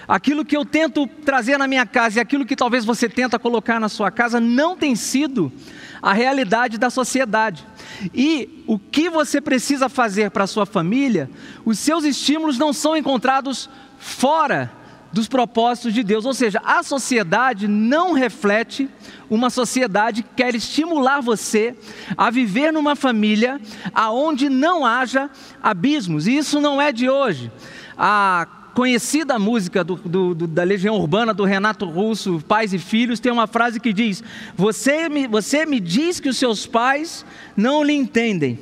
aquilo 0.07 0.43
que 0.43 0.57
eu 0.57 0.65
tento 0.65 1.05
trazer 1.23 1.55
na 1.55 1.67
minha 1.67 1.85
casa 1.85 2.17
e 2.17 2.19
aquilo 2.19 2.43
que 2.43 2.55
talvez 2.55 2.83
você 2.83 3.07
tenta 3.07 3.37
colocar 3.37 3.79
na 3.79 3.87
sua 3.87 4.09
casa 4.09 4.39
não 4.39 4.75
tem 4.75 4.95
sido 4.95 5.53
a 6.01 6.11
realidade 6.11 6.79
da 6.79 6.89
sociedade. 6.89 7.63
E 8.11 8.63
o 8.65 8.79
que 8.79 9.07
você 9.07 9.39
precisa 9.39 9.87
fazer 9.87 10.31
para 10.31 10.45
a 10.45 10.47
sua 10.47 10.65
família, 10.65 11.29
os 11.63 11.77
seus 11.77 12.05
estímulos 12.05 12.57
não 12.57 12.73
são 12.73 12.97
encontrados 12.97 13.69
fora 13.99 14.71
dos 15.15 15.27
propósitos 15.27 15.93
de 15.93 16.03
Deus. 16.03 16.25
Ou 16.25 16.33
seja, 16.33 16.59
a 16.65 16.81
sociedade 16.81 17.67
não 17.67 18.13
reflete 18.13 18.89
uma 19.29 19.51
sociedade 19.51 20.23
que 20.23 20.29
quer 20.37 20.55
estimular 20.55 21.21
você 21.21 21.75
a 22.17 22.31
viver 22.31 22.73
numa 22.73 22.95
família 22.95 23.61
aonde 23.93 24.49
não 24.49 24.85
haja 24.85 25.29
abismos. 25.63 26.25
E 26.25 26.35
isso 26.35 26.59
não 26.59 26.81
é 26.81 26.91
de 26.91 27.09
hoje. 27.09 27.51
A 27.97 28.47
conhecida 28.73 29.39
música 29.39 29.83
do, 29.83 29.95
do, 29.95 30.35
do, 30.35 30.47
da 30.47 30.63
Legião 30.63 30.95
Urbana 30.95 31.33
do 31.33 31.45
Renato 31.45 31.85
Russo, 31.85 32.43
Pais 32.45 32.73
e 32.73 32.77
Filhos, 32.77 33.21
tem 33.21 33.31
uma 33.31 33.47
frase 33.47 33.79
que 33.79 33.93
diz: 33.93 34.23
você 34.55 35.07
me, 35.07 35.27
você 35.27 35.65
me 35.65 35.79
diz 35.79 36.19
que 36.19 36.29
os 36.29 36.37
seus 36.37 36.67
pais 36.67 37.25
não 37.55 37.83
lhe 37.83 37.93
entendem, 37.93 38.59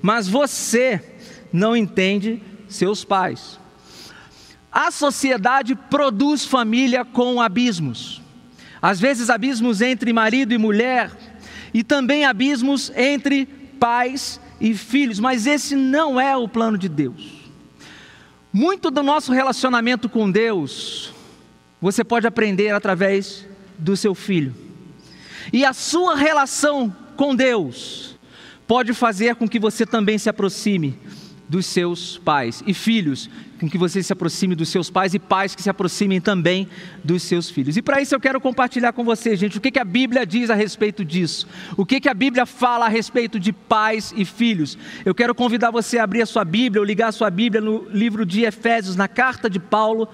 mas 0.00 0.28
você 0.28 1.02
não 1.52 1.76
entende 1.76 2.40
seus 2.68 3.04
pais. 3.04 3.58
A 4.70 4.90
sociedade 4.90 5.74
produz 5.74 6.44
família 6.44 7.04
com 7.04 7.40
abismos. 7.40 8.22
Às 8.80 9.00
vezes, 9.00 9.30
abismos 9.30 9.80
entre 9.80 10.12
marido 10.12 10.52
e 10.52 10.58
mulher, 10.58 11.10
e 11.72 11.82
também 11.82 12.24
abismos 12.24 12.92
entre 12.94 13.46
pais 13.80 14.40
e 14.60 14.74
filhos, 14.74 15.18
mas 15.18 15.46
esse 15.46 15.74
não 15.74 16.20
é 16.20 16.36
o 16.36 16.46
plano 16.46 16.78
de 16.78 16.88
Deus. 16.88 17.35
Muito 18.58 18.90
do 18.90 19.02
nosso 19.02 19.34
relacionamento 19.34 20.08
com 20.08 20.30
Deus, 20.30 21.12
você 21.78 22.02
pode 22.02 22.26
aprender 22.26 22.70
através 22.70 23.46
do 23.76 23.94
seu 23.94 24.14
filho. 24.14 24.54
E 25.52 25.62
a 25.62 25.74
sua 25.74 26.16
relação 26.16 26.88
com 27.18 27.36
Deus 27.36 28.18
pode 28.66 28.94
fazer 28.94 29.34
com 29.34 29.46
que 29.46 29.58
você 29.58 29.84
também 29.84 30.16
se 30.16 30.30
aproxime 30.30 30.98
dos 31.48 31.66
seus 31.66 32.18
pais 32.18 32.62
e 32.66 32.74
filhos 32.74 33.30
com 33.58 33.68
que 33.68 33.78
você 33.78 34.02
se 34.02 34.12
aproxime 34.12 34.54
dos 34.54 34.68
seus 34.68 34.90
pais 34.90 35.14
e 35.14 35.18
pais 35.18 35.54
que 35.54 35.62
se 35.62 35.70
aproximem 35.70 36.20
também 36.20 36.68
dos 37.02 37.22
seus 37.22 37.48
filhos. 37.48 37.76
E 37.76 37.82
para 37.82 38.00
isso 38.00 38.14
eu 38.14 38.20
quero 38.20 38.40
compartilhar 38.40 38.92
com 38.92 39.04
você, 39.04 39.34
gente, 39.34 39.56
o 39.56 39.60
que, 39.60 39.70
que 39.70 39.78
a 39.78 39.84
Bíblia 39.84 40.26
diz 40.26 40.50
a 40.50 40.54
respeito 40.54 41.04
disso. 41.04 41.46
O 41.76 41.86
que, 41.86 42.00
que 42.00 42.08
a 42.08 42.14
Bíblia 42.14 42.44
fala 42.44 42.86
a 42.86 42.88
respeito 42.88 43.40
de 43.40 43.52
pais 43.52 44.12
e 44.16 44.24
filhos. 44.24 44.76
Eu 45.04 45.14
quero 45.14 45.34
convidar 45.34 45.70
você 45.70 45.98
a 45.98 46.04
abrir 46.04 46.22
a 46.22 46.26
sua 46.26 46.44
Bíblia 46.44 46.80
ou 46.80 46.86
ligar 46.86 47.08
a 47.08 47.12
sua 47.12 47.30
Bíblia 47.30 47.60
no 47.60 47.88
livro 47.90 48.26
de 48.26 48.42
Efésios, 48.42 48.96
na 48.96 49.08
carta 49.08 49.48
de 49.48 49.58
Paulo 49.58 50.08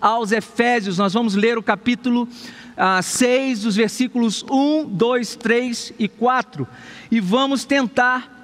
aos 0.00 0.32
Efésios. 0.32 0.98
Nós 0.98 1.12
vamos 1.12 1.34
ler 1.34 1.56
o 1.56 1.62
capítulo 1.62 2.28
ah, 2.76 3.00
6, 3.02 3.62
dos 3.62 3.76
versículos 3.76 4.44
1, 4.50 4.86
2, 4.86 5.36
3 5.36 5.92
e 5.98 6.08
4. 6.08 6.66
E 7.10 7.20
vamos 7.20 7.64
tentar 7.64 8.37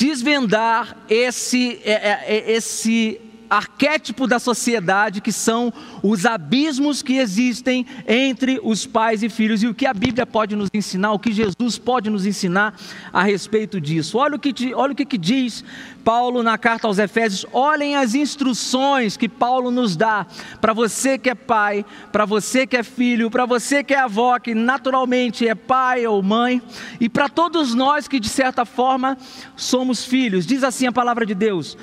desvendar 0.00 0.96
esse, 1.10 1.78
é, 1.84 1.92
é, 1.92 2.24
é, 2.26 2.52
esse 2.52 3.20
arquétipo 3.50 4.28
da 4.28 4.38
sociedade, 4.38 5.20
que 5.20 5.32
são 5.32 5.72
os 6.02 6.24
abismos 6.24 7.02
que 7.02 7.18
existem 7.18 7.84
entre 8.06 8.60
os 8.62 8.86
pais 8.86 9.24
e 9.24 9.28
filhos, 9.28 9.62
e 9.62 9.66
o 9.66 9.74
que 9.74 9.86
a 9.86 9.92
Bíblia 9.92 10.24
pode 10.24 10.54
nos 10.54 10.70
ensinar, 10.72 11.12
o 11.12 11.18
que 11.18 11.32
Jesus 11.32 11.76
pode 11.76 12.08
nos 12.08 12.24
ensinar 12.24 12.74
a 13.12 13.24
respeito 13.24 13.80
disso. 13.80 14.16
Olha 14.18 14.36
o 14.36 14.38
que, 14.38 14.72
olha 14.72 14.92
o 14.92 14.96
que, 14.96 15.04
que 15.04 15.18
diz 15.18 15.64
Paulo 16.04 16.42
na 16.42 16.56
carta 16.56 16.86
aos 16.86 16.98
Efésios, 16.98 17.44
olhem 17.52 17.96
as 17.96 18.14
instruções 18.14 19.16
que 19.16 19.28
Paulo 19.28 19.70
nos 19.70 19.96
dá 19.96 20.26
para 20.60 20.72
você 20.72 21.18
que 21.18 21.28
é 21.28 21.34
pai, 21.34 21.84
para 22.12 22.24
você 22.24 22.66
que 22.66 22.76
é 22.76 22.82
filho, 22.82 23.30
para 23.30 23.44
você 23.44 23.82
que 23.82 23.94
é 23.94 23.98
avó, 23.98 24.38
que 24.38 24.54
naturalmente 24.54 25.46
é 25.46 25.54
pai 25.54 26.06
ou 26.06 26.22
mãe, 26.22 26.62
e 27.00 27.08
para 27.08 27.28
todos 27.28 27.74
nós 27.74 28.06
que 28.06 28.20
de 28.20 28.28
certa 28.28 28.64
forma 28.64 29.18
somos 29.56 30.04
filhos. 30.04 30.46
Diz 30.46 30.62
assim 30.62 30.86
a 30.86 30.92
palavra 30.92 31.26
de 31.26 31.34
Deus: 31.34 31.76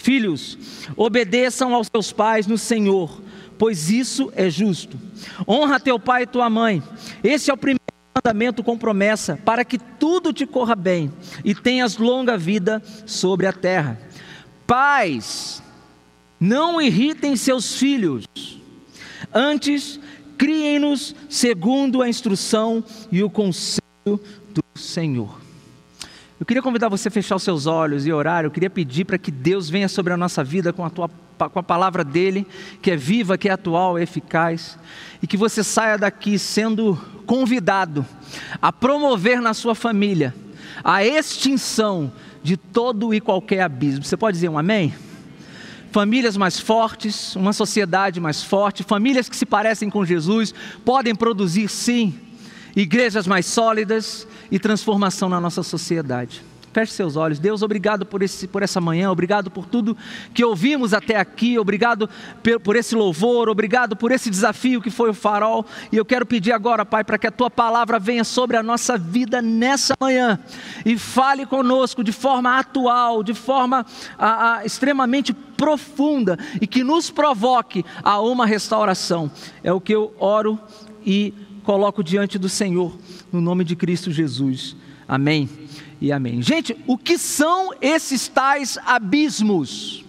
Filhos, 0.00 0.56
obedeçam 0.96 1.74
aos 1.74 1.86
seus 1.86 2.10
pais 2.10 2.46
no 2.46 2.56
Senhor, 2.56 3.20
pois 3.58 3.90
isso 3.90 4.32
é 4.34 4.48
justo. 4.48 4.98
Honra 5.46 5.78
teu 5.78 6.00
pai 6.00 6.22
e 6.22 6.26
tua 6.26 6.48
mãe. 6.48 6.82
Esse 7.22 7.50
é 7.50 7.54
o 7.54 7.56
primeiro 7.56 7.82
mandamento 8.16 8.62
com 8.62 8.78
promessa, 8.78 9.38
para 9.44 9.62
que 9.62 9.76
tudo 9.78 10.32
te 10.32 10.46
corra 10.46 10.74
bem 10.74 11.12
e 11.44 11.54
tenhas 11.54 11.98
longa 11.98 12.38
vida 12.38 12.82
sobre 13.04 13.46
a 13.46 13.52
terra. 13.52 14.00
Pais, 14.66 15.62
não 16.40 16.80
irritem 16.80 17.36
seus 17.36 17.74
filhos, 17.74 18.24
antes 19.34 20.00
criem-nos 20.38 21.14
segundo 21.28 22.00
a 22.00 22.08
instrução 22.08 22.82
e 23.12 23.22
o 23.22 23.28
conselho 23.28 23.82
do 24.06 24.64
Senhor. 24.74 25.49
Eu 26.40 26.46
queria 26.46 26.62
convidar 26.62 26.88
você 26.88 27.08
a 27.08 27.10
fechar 27.10 27.36
os 27.36 27.42
seus 27.42 27.66
olhos 27.66 28.06
e 28.06 28.12
orar. 28.12 28.44
Eu 28.44 28.50
queria 28.50 28.70
pedir 28.70 29.04
para 29.04 29.18
que 29.18 29.30
Deus 29.30 29.68
venha 29.68 29.90
sobre 29.90 30.14
a 30.14 30.16
nossa 30.16 30.42
vida 30.42 30.72
com 30.72 30.82
a, 30.82 30.88
tua, 30.88 31.10
com 31.36 31.58
a 31.58 31.62
palavra 31.62 32.02
dele, 32.02 32.46
que 32.80 32.90
é 32.90 32.96
viva, 32.96 33.36
que 33.36 33.46
é 33.46 33.52
atual, 33.52 33.98
é 33.98 34.02
eficaz, 34.04 34.78
e 35.22 35.26
que 35.26 35.36
você 35.36 35.62
saia 35.62 35.98
daqui 35.98 36.38
sendo 36.38 36.98
convidado 37.26 38.06
a 38.60 38.72
promover 38.72 39.42
na 39.42 39.52
sua 39.52 39.74
família 39.74 40.34
a 40.82 41.04
extinção 41.04 42.10
de 42.42 42.56
todo 42.56 43.12
e 43.12 43.20
qualquer 43.20 43.60
abismo. 43.60 44.02
Você 44.02 44.16
pode 44.16 44.36
dizer 44.38 44.48
um 44.48 44.58
amém? 44.58 44.94
Famílias 45.92 46.38
mais 46.38 46.58
fortes, 46.58 47.36
uma 47.36 47.52
sociedade 47.52 48.18
mais 48.18 48.42
forte, 48.42 48.82
famílias 48.82 49.28
que 49.28 49.36
se 49.36 49.44
parecem 49.44 49.90
com 49.90 50.06
Jesus, 50.06 50.54
podem 50.86 51.14
produzir 51.14 51.68
sim 51.68 52.18
igrejas 52.74 53.26
mais 53.26 53.46
sólidas 53.46 54.26
e 54.50 54.58
transformação 54.58 55.28
na 55.28 55.40
nossa 55.40 55.62
sociedade. 55.62 56.42
Feche 56.72 56.92
seus 56.92 57.16
olhos. 57.16 57.40
Deus, 57.40 57.62
obrigado 57.62 58.06
por, 58.06 58.22
esse, 58.22 58.46
por 58.46 58.62
essa 58.62 58.80
manhã, 58.80 59.10
obrigado 59.10 59.50
por 59.50 59.66
tudo 59.66 59.96
que 60.32 60.44
ouvimos 60.44 60.94
até 60.94 61.16
aqui, 61.16 61.58
obrigado 61.58 62.08
por, 62.62 62.76
esse 62.76 62.94
louvor, 62.94 63.48
obrigado 63.48 63.96
por 63.96 64.12
esse 64.12 64.30
desafio 64.30 64.80
que 64.80 64.88
foi 64.88 65.10
o 65.10 65.14
farol. 65.14 65.66
E 65.90 65.96
eu 65.96 66.04
quero 66.04 66.24
pedir 66.24 66.52
agora, 66.52 66.86
Pai, 66.86 67.02
para 67.02 67.18
que 67.18 67.26
a 67.26 67.30
tua 67.32 67.50
palavra 67.50 67.98
venha 67.98 68.22
sobre 68.22 68.56
a 68.56 68.62
nossa 68.62 68.96
vida 68.96 69.42
nessa 69.42 69.94
manhã 70.00 70.38
e 70.86 70.96
fale 70.96 71.44
conosco 71.44 72.04
de 72.04 72.12
forma 72.12 72.56
atual, 72.56 73.24
de 73.24 73.34
forma 73.34 73.84
a, 74.16 74.58
a, 74.58 74.64
extremamente 74.64 75.32
profunda 75.32 76.38
e 76.60 76.68
que 76.68 76.84
nos 76.84 77.10
provoque 77.10 77.84
a 78.04 78.20
uma 78.20 78.46
restauração. 78.46 79.28
É 79.64 79.72
o 79.72 79.80
que 79.80 79.92
eu 79.92 80.14
oro 80.20 80.56
e 81.04 81.34
coloco 81.60 82.02
diante 82.02 82.38
do 82.38 82.48
Senhor, 82.48 82.96
no 83.32 83.40
nome 83.40 83.64
de 83.64 83.76
Cristo 83.76 84.10
Jesus. 84.10 84.76
Amém 85.06 85.48
e 86.00 86.10
amém. 86.12 86.40
Gente, 86.40 86.76
o 86.86 86.96
que 86.96 87.18
são 87.18 87.70
esses 87.80 88.28
tais 88.28 88.78
abismos? 88.84 90.04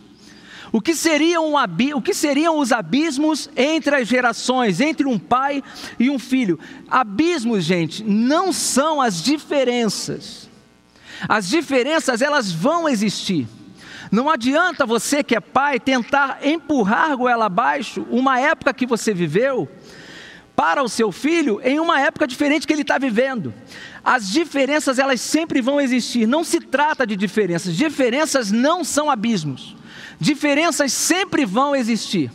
O 0.71 0.79
que, 0.79 0.95
seriam 0.95 1.53
o 1.95 2.01
que 2.01 2.13
seriam 2.13 2.57
os 2.57 2.71
abismos 2.71 3.49
entre 3.57 3.93
as 3.93 4.07
gerações, 4.07 4.79
entre 4.79 5.05
um 5.05 5.19
pai 5.19 5.61
e 5.99 6.09
um 6.09 6.17
filho? 6.17 6.57
Abismos, 6.89 7.65
gente, 7.65 8.03
não 8.05 8.53
são 8.53 9.01
as 9.01 9.21
diferenças. 9.21 10.49
As 11.27 11.49
diferenças, 11.49 12.21
elas 12.21 12.51
vão 12.51 12.87
existir. 12.87 13.47
Não 14.09 14.29
adianta 14.29 14.85
você 14.85 15.23
que 15.23 15.35
é 15.35 15.41
pai 15.41 15.79
tentar 15.79 16.39
empurrar 16.43 17.17
goela 17.17 17.45
abaixo 17.45 18.05
uma 18.09 18.39
época 18.39 18.73
que 18.73 18.85
você 18.85 19.13
viveu 19.13 19.69
para 20.61 20.83
o 20.83 20.87
seu 20.87 21.11
filho 21.11 21.59
em 21.63 21.79
uma 21.79 21.99
época 21.99 22.27
diferente 22.27 22.67
que 22.67 22.73
ele 22.73 22.83
está 22.83 22.99
vivendo. 22.99 23.51
As 24.03 24.29
diferenças 24.29 24.99
elas 24.99 25.19
sempre 25.19 25.59
vão 25.59 25.81
existir. 25.81 26.27
Não 26.27 26.43
se 26.43 26.59
trata 26.59 27.07
de 27.07 27.15
diferenças. 27.15 27.75
Diferenças 27.75 28.51
não 28.51 28.83
são 28.83 29.09
abismos. 29.09 29.75
Diferenças 30.19 30.93
sempre 30.93 31.47
vão 31.47 31.75
existir. 31.75 32.31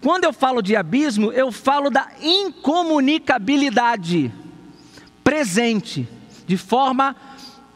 Quando 0.00 0.24
eu 0.24 0.32
falo 0.32 0.60
de 0.60 0.74
abismo, 0.74 1.30
eu 1.30 1.52
falo 1.52 1.90
da 1.90 2.08
incomunicabilidade 2.20 4.32
presente, 5.22 6.08
de 6.48 6.56
forma 6.56 7.14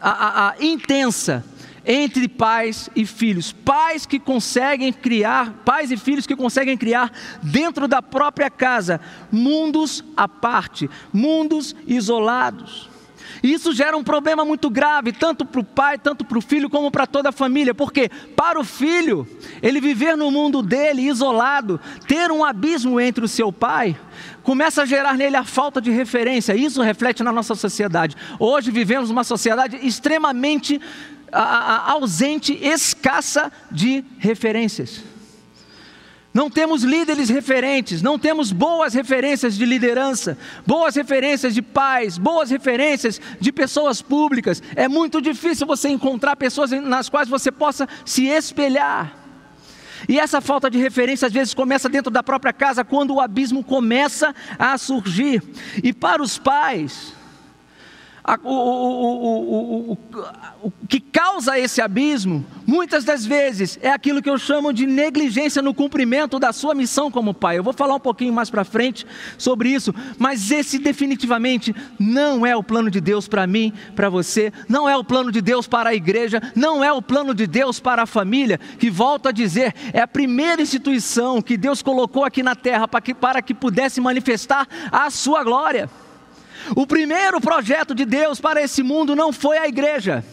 a, 0.01 0.11
a, 0.11 0.49
a, 0.49 0.55
intensa 0.59 1.45
entre 1.87 2.29
pais 2.29 2.91
e 2.95 3.07
filhos. 3.07 3.53
Pais 3.53 4.07
que 4.07 4.19
conseguem 4.19 4.93
criar, 4.93 5.53
pais 5.65 5.91
e 5.91 5.97
filhos 5.97 6.27
que 6.27 6.37
conseguem 6.37 6.77
criar 6.77 7.13
dentro 7.43 7.89
da 7.89 8.03
própria 8.03 8.51
casa 8.51 9.01
mundos 9.31 10.05
à 10.17 10.29
parte, 10.29 10.89
mundos 11.13 11.75
isolados. 11.87 12.89
E 13.43 13.53
isso 13.53 13.73
gera 13.73 13.97
um 13.97 14.03
problema 14.03 14.45
muito 14.45 14.69
grave, 14.69 15.13
tanto 15.13 15.45
para 15.45 15.61
o 15.61 15.65
pai, 15.65 15.99
tanto 15.99 16.25
para 16.25 16.39
o 16.39 16.41
filho, 16.41 16.69
como 16.69 16.91
para 16.91 17.07
toda 17.07 17.29
a 17.29 17.33
família. 17.33 17.75
Porque 17.75 18.11
para 18.35 18.59
o 18.59 18.65
filho, 18.65 19.27
ele 19.63 19.81
viver 19.81 20.17
no 20.17 20.31
mundo 20.31 20.63
dele, 20.63 21.03
isolado, 21.03 21.81
ter 22.07 22.31
um 22.31 22.45
abismo 22.45 23.01
entre 23.01 23.25
o 23.25 23.29
seu 23.29 23.53
pai, 23.53 23.97
começa 24.43 24.83
a 24.83 24.87
gerar 24.87 25.15
nele 25.15 25.37
a 25.37 25.45
falta 25.45 25.81
de 25.81 25.91
referência. 25.91 26.55
Isso 26.55 26.83
reflete 26.83 27.23
na 27.23 27.33
nossa 27.33 27.55
sociedade. 27.55 28.17
Hoje 28.39 28.71
vivemos 28.71 29.11
uma 29.11 29.25
sociedade 29.25 29.79
extremamente 29.87 30.81
ausente, 31.33 32.53
escassa 32.63 33.53
de 33.71 34.05
referências. 34.19 35.03
Não 36.33 36.51
temos 36.51 36.85
líderes 36.85 37.29
referentes, 37.29 38.03
não 38.03 38.19
temos 38.19 38.53
boas 38.53 38.95
referências 38.95 39.57
de 39.57 39.65
liderança, 39.65 40.39
boas 40.67 40.95
referências 40.95 41.55
de 41.55 41.63
pais, 41.63 42.19
boas 42.19 42.51
referências 42.51 43.21
de 43.41 43.51
pessoas 43.51 44.01
públicas. 44.03 44.63
É 44.77 44.87
muito 44.87 45.21
difícil 45.21 45.67
você 45.67 45.89
encontrar 45.89 46.37
pessoas 46.37 46.71
nas 46.71 47.09
quais 47.09 47.29
você 47.29 47.51
possa 47.51 47.89
se 48.05 48.27
espelhar. 48.27 49.17
E 50.09 50.21
essa 50.21 50.41
falta 50.41 50.71
de 50.71 50.79
referência 50.79 51.27
às 51.27 51.33
vezes 51.33 51.55
começa 51.55 51.89
dentro 51.89 52.11
da 52.11 52.23
própria 52.23 52.53
casa, 52.53 52.85
quando 52.85 53.15
o 53.15 53.21
abismo 53.21 53.65
começa 53.65 54.35
a 54.59 54.79
surgir. 54.79 55.43
E 55.83 55.93
para 55.93 56.23
os 56.23 56.39
pais, 56.39 57.15
o, 58.45 58.51
o, 58.51 59.93
o, 59.93 59.99
o, 60.65 60.73
que 60.87 61.01
causa 61.01 61.59
esse 61.59 61.81
abismo, 61.81 62.45
muitas 62.67 63.05
das 63.05 63.25
vezes, 63.25 63.79
é 63.81 63.91
aquilo 63.91 64.21
que 64.21 64.29
eu 64.29 64.37
chamo 64.37 64.73
de 64.73 64.87
negligência 64.87 65.63
no 65.63 65.73
cumprimento 65.73 66.39
da 66.39 66.53
sua 66.53 66.75
missão 66.75 67.11
como 67.11 67.33
pai. 67.33 67.57
Eu 67.57 67.63
vou 67.63 67.73
falar 67.73 67.95
um 67.95 68.01
pouquinho 68.01 68.33
mais 68.33 68.51
para 68.51 68.65
frente 68.65 69.07
sobre 69.39 69.71
isso, 69.71 69.95
mas 70.19 70.51
esse 70.51 70.79
definitivamente 70.79 71.75
não 71.99 72.45
é 72.45 72.55
o 72.55 72.63
plano 72.63 72.91
de 72.91 73.01
Deus 73.01 73.27
para 73.27 73.47
mim, 73.47 73.73
para 73.97 74.11
você, 74.11 74.53
não 74.69 74.89
é 74.89 74.97
o 74.97 75.05
plano 75.05 75.33
de 75.33 75.41
Deus 75.41 75.67
para 75.67 75.91
a 75.91 75.95
igreja, 75.95 76.43
não 76.55 76.85
é 76.85 76.93
o 76.93 77.01
plano 77.01 77.35
de 77.35 77.47
Deus 77.47 77.81
para 77.81 78.03
a 78.03 78.07
família, 78.07 78.59
que 78.79 78.91
volto 78.91 79.29
a 79.29 79.33
dizer, 79.33 79.75
é 79.93 80.01
a 80.01 80.09
primeira 80.09 80.61
instituição 80.61 81.41
que 81.41 81.57
Deus 81.57 81.83
colocou 81.83 82.25
aqui 82.25 82.43
na 82.43 82.55
terra 82.55 82.87
para 82.87 83.01
que, 83.01 83.15
para 83.15 83.41
que 83.41 83.55
pudesse 83.55 84.01
manifestar 84.01 84.67
a 84.93 85.09
sua 85.11 85.43
glória. 85.43 85.89
O 86.75 86.87
primeiro 86.87 87.41
projeto 87.41 87.95
de 87.95 88.05
Deus 88.05 88.41
para 88.41 88.63
esse 88.63 88.83
mundo 88.83 89.15
não 89.15 89.33
foi 89.33 89.59
a 89.59 89.67
igreja. 89.69 90.25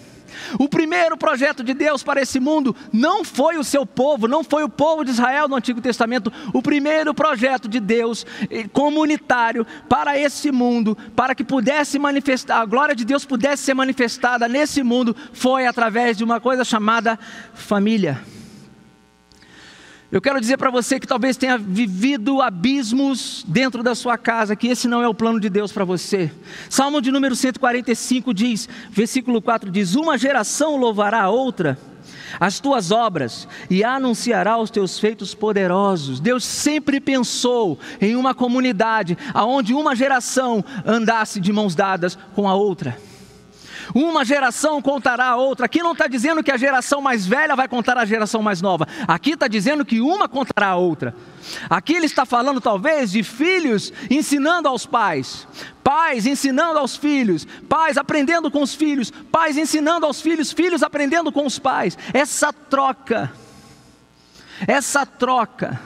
O 0.59 0.67
primeiro 0.67 1.17
projeto 1.17 1.63
de 1.63 1.73
Deus 1.73 2.03
para 2.03 2.21
esse 2.21 2.39
mundo 2.39 2.75
não 2.91 3.23
foi 3.23 3.57
o 3.57 3.63
seu 3.63 3.85
povo, 3.85 4.27
não 4.27 4.43
foi 4.43 4.63
o 4.63 4.69
povo 4.69 5.03
de 5.03 5.11
Israel 5.11 5.47
no 5.47 5.55
Antigo 5.55 5.81
Testamento. 5.81 6.31
O 6.53 6.61
primeiro 6.61 7.13
projeto 7.13 7.67
de 7.67 7.79
Deus 7.79 8.25
eh, 8.49 8.67
comunitário 8.71 9.65
para 9.89 10.17
esse 10.19 10.51
mundo, 10.51 10.97
para 11.15 11.35
que 11.35 11.43
pudesse 11.43 11.97
manifestar, 11.97 12.61
a 12.61 12.65
glória 12.65 12.95
de 12.95 13.05
Deus 13.05 13.25
pudesse 13.25 13.63
ser 13.63 13.73
manifestada 13.73 14.47
nesse 14.47 14.83
mundo, 14.83 15.15
foi 15.33 15.65
através 15.65 16.17
de 16.17 16.23
uma 16.23 16.39
coisa 16.39 16.63
chamada 16.63 17.17
família. 17.53 18.34
Eu 20.15 20.21
quero 20.21 20.39
dizer 20.39 20.55
para 20.55 20.71
você 20.71 20.97
que 20.97 21.05
talvez 21.05 21.35
tenha 21.35 21.57
vivido 21.57 22.41
abismos 22.41 23.43
dentro 23.45 23.83
da 23.83 23.93
sua 23.93 24.17
casa, 24.17 24.55
que 24.55 24.69
esse 24.69 24.87
não 24.87 25.01
é 25.01 25.07
o 25.09 25.13
plano 25.13 25.41
de 25.41 25.49
Deus 25.49 25.73
para 25.73 25.83
você. 25.83 26.31
Salmo 26.69 27.01
de 27.01 27.11
número 27.11 27.35
145 27.35 28.33
diz, 28.33 28.69
versículo 28.89 29.41
4 29.41 29.69
diz: 29.69 29.93
Uma 29.93 30.17
geração 30.17 30.77
louvará 30.77 31.23
a 31.23 31.29
outra 31.29 31.77
as 32.39 32.61
tuas 32.61 32.91
obras 32.91 33.45
e 33.69 33.83
anunciará 33.83 34.57
os 34.57 34.69
teus 34.69 34.97
feitos 34.97 35.35
poderosos. 35.35 36.21
Deus 36.21 36.45
sempre 36.45 37.01
pensou 37.01 37.77
em 37.99 38.15
uma 38.15 38.33
comunidade 38.33 39.17
aonde 39.33 39.73
uma 39.73 39.97
geração 39.97 40.63
andasse 40.85 41.41
de 41.41 41.51
mãos 41.51 41.75
dadas 41.75 42.17
com 42.33 42.47
a 42.47 42.55
outra. 42.55 42.97
Uma 43.93 44.25
geração 44.25 44.81
contará 44.81 45.27
a 45.27 45.35
outra. 45.35 45.65
Aqui 45.65 45.83
não 45.83 45.91
está 45.91 46.07
dizendo 46.07 46.43
que 46.43 46.51
a 46.51 46.57
geração 46.57 47.01
mais 47.01 47.25
velha 47.25 47.55
vai 47.55 47.67
contar 47.67 47.97
a 47.97 48.05
geração 48.05 48.41
mais 48.41 48.61
nova. 48.61 48.87
Aqui 49.07 49.31
está 49.31 49.47
dizendo 49.47 49.85
que 49.85 50.01
uma 50.01 50.27
contará 50.27 50.69
a 50.69 50.75
outra. 50.75 51.15
Aqui 51.69 51.93
ele 51.93 52.05
está 52.05 52.25
falando, 52.25 52.59
talvez, 52.59 53.11
de 53.11 53.23
filhos 53.23 53.93
ensinando 54.09 54.67
aos 54.67 54.85
pais, 54.85 55.47
pais 55.83 56.25
ensinando 56.25 56.79
aos 56.79 56.95
filhos, 56.95 57.45
pais 57.69 57.97
aprendendo 57.97 58.49
com 58.49 58.61
os 58.61 58.73
filhos, 58.73 59.11
pais 59.31 59.57
ensinando 59.57 60.05
aos 60.05 60.21
filhos, 60.21 60.51
filhos 60.51 60.81
aprendendo 60.81 61.31
com 61.31 61.45
os 61.45 61.59
pais. 61.59 61.97
Essa 62.13 62.51
troca, 62.51 63.31
essa 64.67 65.05
troca 65.05 65.79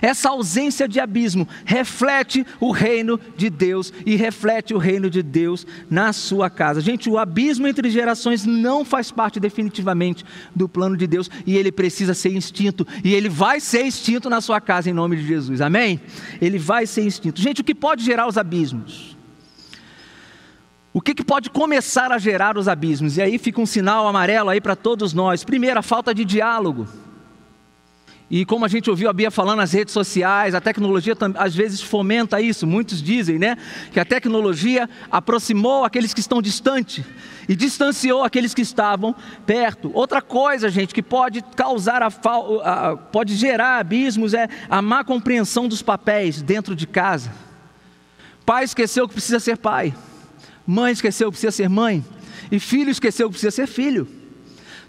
essa 0.00 0.30
ausência 0.30 0.88
de 0.88 1.00
abismo 1.00 1.48
reflete 1.64 2.46
o 2.60 2.70
reino 2.70 3.18
de 3.36 3.50
Deus 3.50 3.92
e 4.04 4.16
reflete 4.16 4.74
o 4.74 4.78
reino 4.78 5.10
de 5.10 5.22
Deus 5.22 5.66
na 5.90 6.12
sua 6.12 6.48
casa. 6.48 6.80
Gente, 6.80 7.08
o 7.08 7.18
abismo 7.18 7.66
entre 7.66 7.90
gerações 7.90 8.44
não 8.44 8.84
faz 8.84 9.10
parte 9.10 9.38
definitivamente 9.38 10.24
do 10.54 10.68
plano 10.68 10.96
de 10.96 11.06
Deus 11.06 11.30
e 11.46 11.56
ele 11.56 11.72
precisa 11.72 12.14
ser 12.14 12.30
extinto 12.30 12.86
e 13.04 13.14
ele 13.14 13.28
vai 13.28 13.60
ser 13.60 13.82
extinto 13.82 14.28
na 14.28 14.40
sua 14.40 14.60
casa 14.60 14.90
em 14.90 14.92
nome 14.92 15.16
de 15.16 15.26
Jesus. 15.26 15.60
Amém? 15.60 16.00
Ele 16.40 16.58
vai 16.58 16.86
ser 16.86 17.02
extinto. 17.02 17.40
Gente, 17.40 17.60
o 17.60 17.64
que 17.64 17.74
pode 17.74 18.04
gerar 18.04 18.26
os 18.26 18.38
abismos? 18.38 19.16
O 20.94 21.00
que, 21.00 21.14
que, 21.14 21.24
pode 21.24 21.48
começar 21.48 22.12
a 22.12 22.18
gerar 22.18 22.58
os 22.58 22.68
abismos? 22.68 23.16
E 23.16 23.22
aí 23.22 23.38
fica 23.38 23.60
um 23.60 23.64
sinal 23.64 24.06
amarelo 24.06 24.50
aí 24.50 24.60
para 24.60 24.76
todos 24.76 25.14
nós. 25.14 25.42
Primeiro, 25.42 25.78
a 25.78 25.82
falta 25.82 26.14
de 26.14 26.22
diálogo. 26.22 26.86
E 28.34 28.46
como 28.46 28.64
a 28.64 28.68
gente 28.68 28.88
ouviu 28.88 29.10
a 29.10 29.12
Bia 29.12 29.30
falando 29.30 29.58
nas 29.58 29.72
redes 29.72 29.92
sociais, 29.92 30.54
a 30.54 30.60
tecnologia 30.60 31.14
às 31.36 31.54
vezes 31.54 31.82
fomenta 31.82 32.40
isso. 32.40 32.66
Muitos 32.66 33.02
dizem, 33.02 33.38
né, 33.38 33.58
que 33.92 34.00
a 34.00 34.06
tecnologia 34.06 34.88
aproximou 35.10 35.84
aqueles 35.84 36.14
que 36.14 36.20
estão 36.20 36.40
distantes 36.40 37.04
e 37.46 37.54
distanciou 37.54 38.24
aqueles 38.24 38.54
que 38.54 38.62
estavam 38.62 39.14
perto. 39.44 39.90
Outra 39.92 40.22
coisa, 40.22 40.70
gente, 40.70 40.94
que 40.94 41.02
pode 41.02 41.42
causar 41.54 42.02
a, 42.02 42.06
a 42.06 42.96
pode 42.96 43.36
gerar 43.36 43.80
abismos 43.80 44.32
é 44.32 44.48
a 44.70 44.80
má 44.80 45.04
compreensão 45.04 45.68
dos 45.68 45.82
papéis 45.82 46.40
dentro 46.40 46.74
de 46.74 46.86
casa. 46.86 47.30
Pai 48.46 48.64
esqueceu 48.64 49.06
que 49.06 49.12
precisa 49.12 49.40
ser 49.40 49.58
pai. 49.58 49.92
Mãe 50.66 50.90
esqueceu 50.90 51.28
que 51.28 51.32
precisa 51.32 51.52
ser 51.52 51.68
mãe. 51.68 52.02
E 52.50 52.58
filho 52.58 52.88
esqueceu 52.88 53.28
que 53.28 53.32
precisa 53.32 53.50
ser 53.50 53.66
filho. 53.66 54.08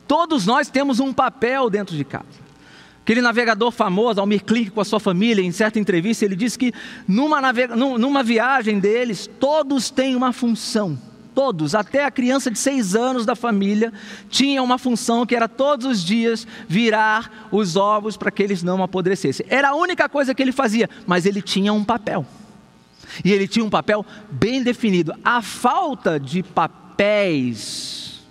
Todos 0.07 0.45
nós 0.45 0.69
temos 0.69 1.01
um 1.01 1.11
papel 1.11 1.69
dentro 1.69 1.93
de 1.93 2.05
casa. 2.05 2.42
Aquele 3.03 3.21
navegador 3.21 3.69
famoso, 3.69 4.21
Almir 4.21 4.45
Klink, 4.45 4.71
com 4.71 4.79
a 4.79 4.85
sua 4.85 4.99
família, 4.99 5.43
em 5.43 5.51
certa 5.51 5.77
entrevista, 5.77 6.23
ele 6.23 6.37
disse 6.37 6.57
que 6.57 6.71
numa, 7.05 7.41
navega... 7.41 7.75
numa 7.75 8.23
viagem 8.23 8.79
deles, 8.79 9.29
todos 9.41 9.89
têm 9.89 10.15
uma 10.15 10.31
função. 10.31 10.97
Todos, 11.35 11.75
até 11.75 12.05
a 12.05 12.11
criança 12.11 12.49
de 12.49 12.57
seis 12.57 12.95
anos 12.95 13.25
da 13.25 13.35
família, 13.35 13.91
tinha 14.29 14.63
uma 14.63 14.77
função 14.77 15.25
que 15.25 15.35
era 15.35 15.49
todos 15.49 15.85
os 15.85 16.01
dias 16.01 16.47
virar 16.65 17.49
os 17.51 17.75
ovos 17.75 18.15
para 18.15 18.31
que 18.31 18.41
eles 18.41 18.63
não 18.63 18.81
apodrecessem. 18.81 19.45
Era 19.49 19.71
a 19.71 19.75
única 19.75 20.07
coisa 20.07 20.33
que 20.33 20.41
ele 20.41 20.53
fazia, 20.53 20.89
mas 21.05 21.25
ele 21.25 21.41
tinha 21.41 21.73
um 21.73 21.83
papel. 21.83 22.25
E 23.25 23.33
ele 23.33 23.49
tinha 23.49 23.65
um 23.65 23.69
papel 23.69 24.05
bem 24.31 24.63
definido. 24.63 25.13
A 25.25 25.41
falta 25.41 26.17
de 26.17 26.41
papéis 26.41 28.21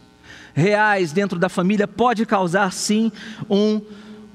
reais 0.54 1.12
dentro 1.12 1.38
da 1.38 1.50
família 1.50 1.86
pode 1.86 2.24
causar, 2.24 2.72
sim, 2.72 3.12
um 3.50 3.82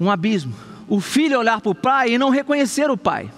um 0.00 0.10
abismo. 0.10 0.54
O 0.88 1.00
filho 1.00 1.38
olhar 1.38 1.60
para 1.60 1.70
o 1.70 1.74
pai 1.74 2.14
e 2.14 2.18
não 2.18 2.30
reconhecer 2.30 2.90
o 2.90 2.96
pai. 2.96 3.30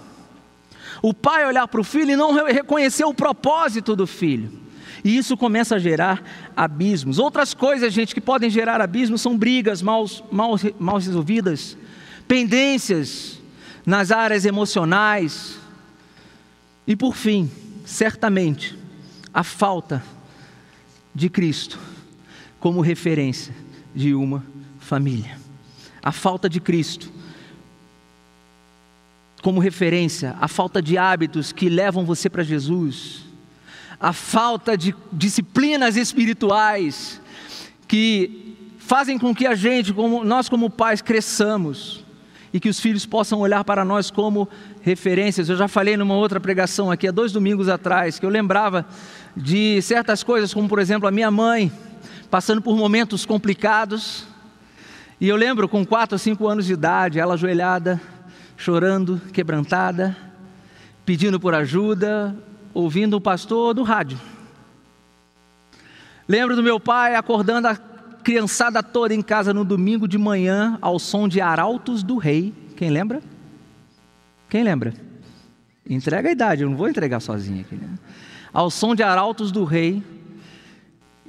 O 1.01 1.13
pai 1.13 1.45
olhar 1.45 1.67
para 1.67 1.81
o 1.81 1.83
filho 1.83 2.11
e 2.11 2.15
não 2.15 2.33
reconhecer 2.45 3.03
o 3.03 3.13
propósito 3.13 3.95
do 3.95 4.05
filho. 4.05 4.61
E 5.03 5.17
isso 5.17 5.35
começa 5.35 5.75
a 5.75 5.79
gerar 5.79 6.23
abismos. 6.55 7.17
Outras 7.17 7.53
coisas, 7.53 7.91
gente, 7.91 8.13
que 8.13 8.21
podem 8.21 8.49
gerar 8.49 8.79
abismos 8.79 9.21
são 9.21 9.35
brigas 9.35 9.81
mal, 9.81 10.05
mal, 10.31 10.55
mal 10.79 10.97
resolvidas, 10.97 11.75
pendências 12.27 13.39
nas 13.83 14.11
áreas 14.11 14.45
emocionais. 14.45 15.57
E 16.85 16.95
por 16.95 17.15
fim, 17.15 17.49
certamente, 17.83 18.77
a 19.33 19.43
falta 19.43 20.03
de 21.15 21.29
Cristo 21.29 21.79
como 22.59 22.79
referência 22.79 23.53
de 23.95 24.13
uma 24.13 24.45
família 24.79 25.40
a 26.03 26.11
falta 26.11 26.49
de 26.49 26.59
Cristo 26.59 27.11
como 29.41 29.59
referência, 29.59 30.35
a 30.39 30.47
falta 30.47 30.81
de 30.81 30.97
hábitos 30.97 31.51
que 31.51 31.67
levam 31.67 32.05
você 32.05 32.29
para 32.29 32.43
Jesus, 32.43 33.21
a 33.99 34.13
falta 34.13 34.77
de 34.77 34.95
disciplinas 35.11 35.95
espirituais 35.95 37.19
que 37.87 38.55
fazem 38.77 39.17
com 39.17 39.33
que 39.33 39.47
a 39.47 39.55
gente, 39.55 39.93
como 39.93 40.23
nós 40.23 40.47
como 40.47 40.69
pais, 40.69 41.01
cresçamos 41.01 42.05
e 42.53 42.59
que 42.59 42.69
os 42.69 42.79
filhos 42.79 43.05
possam 43.05 43.39
olhar 43.39 43.63
para 43.63 43.83
nós 43.83 44.11
como 44.11 44.47
referências. 44.81 45.49
Eu 45.49 45.55
já 45.55 45.67
falei 45.67 45.97
numa 45.97 46.15
outra 46.15 46.39
pregação 46.39 46.91
aqui 46.91 47.07
há 47.07 47.11
dois 47.11 47.31
domingos 47.31 47.69
atrás 47.69 48.19
que 48.19 48.25
eu 48.25 48.29
lembrava 48.29 48.85
de 49.35 49.81
certas 49.81 50.23
coisas, 50.23 50.53
como 50.53 50.67
por 50.67 50.79
exemplo 50.79 51.07
a 51.07 51.11
minha 51.11 51.31
mãe 51.31 51.71
passando 52.29 52.61
por 52.61 52.77
momentos 52.77 53.25
complicados 53.25 54.25
e 55.21 55.29
eu 55.29 55.35
lembro 55.35 55.69
com 55.69 55.85
quatro 55.85 56.15
ou 56.15 56.19
cinco 56.19 56.47
anos 56.47 56.65
de 56.65 56.73
idade, 56.73 57.19
ela 57.19 57.35
ajoelhada, 57.35 58.01
chorando, 58.57 59.21
quebrantada, 59.31 60.17
pedindo 61.05 61.39
por 61.39 61.53
ajuda, 61.53 62.35
ouvindo 62.73 63.17
o 63.17 63.21
pastor 63.21 63.75
do 63.75 63.83
rádio. 63.83 64.19
Lembro 66.27 66.55
do 66.55 66.63
meu 66.63 66.79
pai 66.79 67.13
acordando 67.13 67.67
a 67.67 67.75
criançada 68.23 68.81
toda 68.81 69.13
em 69.13 69.21
casa 69.21 69.53
no 69.53 69.63
domingo 69.63 70.07
de 70.07 70.17
manhã 70.17 70.79
ao 70.81 70.97
som 70.97 71.27
de 71.27 71.39
arautos 71.39 72.01
do 72.01 72.17
rei. 72.17 72.51
Quem 72.75 72.89
lembra? 72.89 73.21
Quem 74.49 74.63
lembra? 74.63 74.91
Entrega 75.87 76.29
a 76.29 76.31
idade, 76.31 76.63
eu 76.63 76.69
não 76.69 76.75
vou 76.75 76.89
entregar 76.89 77.19
sozinho 77.19 77.61
aqui. 77.61 77.75
Né? 77.75 77.89
Ao 78.51 78.71
som 78.71 78.95
de 78.95 79.03
arautos 79.03 79.51
do 79.51 79.65
rei 79.65 80.01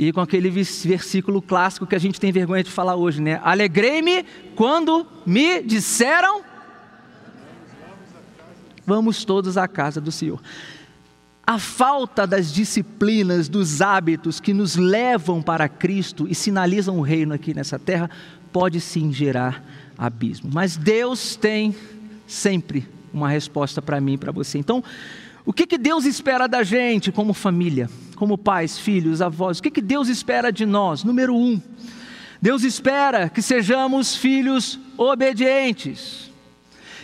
e 0.09 0.12
com 0.12 0.21
aquele 0.21 0.51
versículo 0.51 1.41
clássico 1.41 1.87
que 1.87 1.95
a 1.95 1.99
gente 1.99 2.19
tem 2.19 2.33
vergonha 2.33 2.62
de 2.62 2.71
falar 2.71 2.97
hoje, 2.97 3.21
né? 3.21 3.41
Alegrei-me 3.43 4.25
quando 4.57 5.07
me 5.25 5.62
disseram: 5.62 6.43
Vamos 8.87 9.25
todos 9.25 9.57
à 9.57 9.69
casa 9.69 10.01
do 10.01 10.11
Senhor. 10.11 10.41
A 11.47 11.59
falta 11.59 12.27
das 12.27 12.53
disciplinas, 12.53 13.49
dos 13.49 13.81
hábitos 13.81 14.41
que 14.41 14.53
nos 14.53 14.77
levam 14.77 15.43
para 15.43 15.69
Cristo 15.69 16.27
e 16.29 16.35
sinalizam 16.35 16.99
o 16.99 17.03
reino 17.03 17.35
aqui 17.35 17.53
nessa 17.53 17.79
terra, 17.79 18.09
pode 18.53 18.81
sim 18.81 19.12
gerar 19.12 19.62
abismo. 19.99 20.51
Mas 20.53 20.77
Deus 20.77 21.37
tem 21.37 21.75
sempre 22.27 22.88
uma 23.12 23.29
resposta 23.29 23.83
para 23.83 24.01
mim 24.01 24.15
e 24.15 24.19
para 24.19 24.33
você. 24.33 24.59
Então, 24.59 24.83
o 25.44 25.52
que, 25.52 25.66
que 25.66 25.76
Deus 25.76 26.05
espera 26.05 26.46
da 26.46 26.62
gente 26.62 27.11
como 27.11 27.35
família, 27.35 27.90
como 28.14 28.38
pais, 28.38 28.78
filhos, 28.78 29.20
avós? 29.20 29.59
O 29.59 29.62
que, 29.62 29.70
que 29.70 29.81
Deus 29.81 30.09
espera 30.09 30.52
de 30.52 30.64
nós? 30.64 31.02
Número 31.02 31.35
um, 31.35 31.61
Deus 32.40 32.62
espera 32.62 33.28
que 33.28 33.42
sejamos 33.42 34.16
filhos 34.16 34.78
obedientes. 34.96 36.31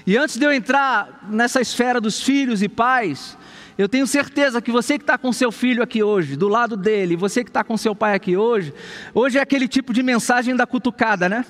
E 0.07 0.17
antes 0.17 0.37
de 0.37 0.45
eu 0.45 0.53
entrar 0.53 1.27
nessa 1.29 1.61
esfera 1.61 2.01
dos 2.01 2.23
filhos 2.23 2.63
e 2.63 2.69
pais, 2.69 3.37
eu 3.77 3.89
tenho 3.89 4.07
certeza 4.07 4.63
que 4.63 4.73
você 4.73 4.99
que 4.99 5.03
está 5.05 5.19
com 5.19 5.33
seu 5.33 5.53
filho 5.53 5.83
aqui 5.83 6.03
hoje, 6.03 6.35
do 6.35 6.49
lado 6.49 6.77
dele, 6.77 7.15
você 7.15 7.45
que 7.45 7.51
está 7.51 7.63
com 7.63 7.77
seu 7.77 7.95
pai 7.95 8.15
aqui 8.15 8.37
hoje, 8.37 8.73
hoje 9.15 9.39
é 9.39 9.41
aquele 9.41 9.69
tipo 9.69 9.93
de 9.93 10.03
mensagem 10.03 10.57
da 10.57 10.67
cutucada, 10.67 11.29
né? 11.29 11.45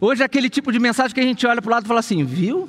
Hoje 0.00 0.22
é 0.22 0.24
aquele 0.24 0.50
tipo 0.50 0.70
de 0.70 0.78
mensagem 0.78 1.14
que 1.14 1.20
a 1.20 1.24
gente 1.24 1.46
olha 1.46 1.62
para 1.62 1.68
o 1.68 1.72
lado 1.72 1.84
e 1.84 1.88
fala 1.88 2.00
assim, 2.00 2.24
viu? 2.24 2.68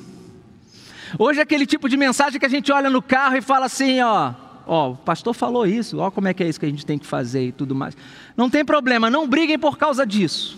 Hoje 1.18 1.40
é 1.40 1.44
aquele 1.44 1.66
tipo 1.66 1.88
de 1.88 1.96
mensagem 1.96 2.40
que 2.40 2.46
a 2.46 2.50
gente 2.50 2.72
olha 2.72 2.90
no 2.90 3.02
carro 3.02 3.36
e 3.38 3.42
fala 3.42 3.68
assim, 3.68 4.02
ó, 4.02 4.34
ó, 4.66 4.92
o 4.92 4.96
pastor 4.96 5.34
falou 5.34 5.66
isso, 5.66 6.00
ó 6.00 6.10
como 6.10 6.28
é 6.28 6.34
que 6.34 6.44
é 6.44 6.50
isso 6.50 6.60
que 6.60 6.66
a 6.66 6.70
gente 6.70 6.86
tem 6.86 6.98
que 6.98 7.06
fazer 7.06 7.48
e 7.48 7.52
tudo 7.52 7.76
mais. 7.76 7.96
Não 8.36 8.50
tem 8.50 8.66
problema, 8.66 9.10
não 9.10 9.28
briguem 9.28 9.60
por 9.60 9.78
causa 9.78 10.06
disso. 10.06 10.58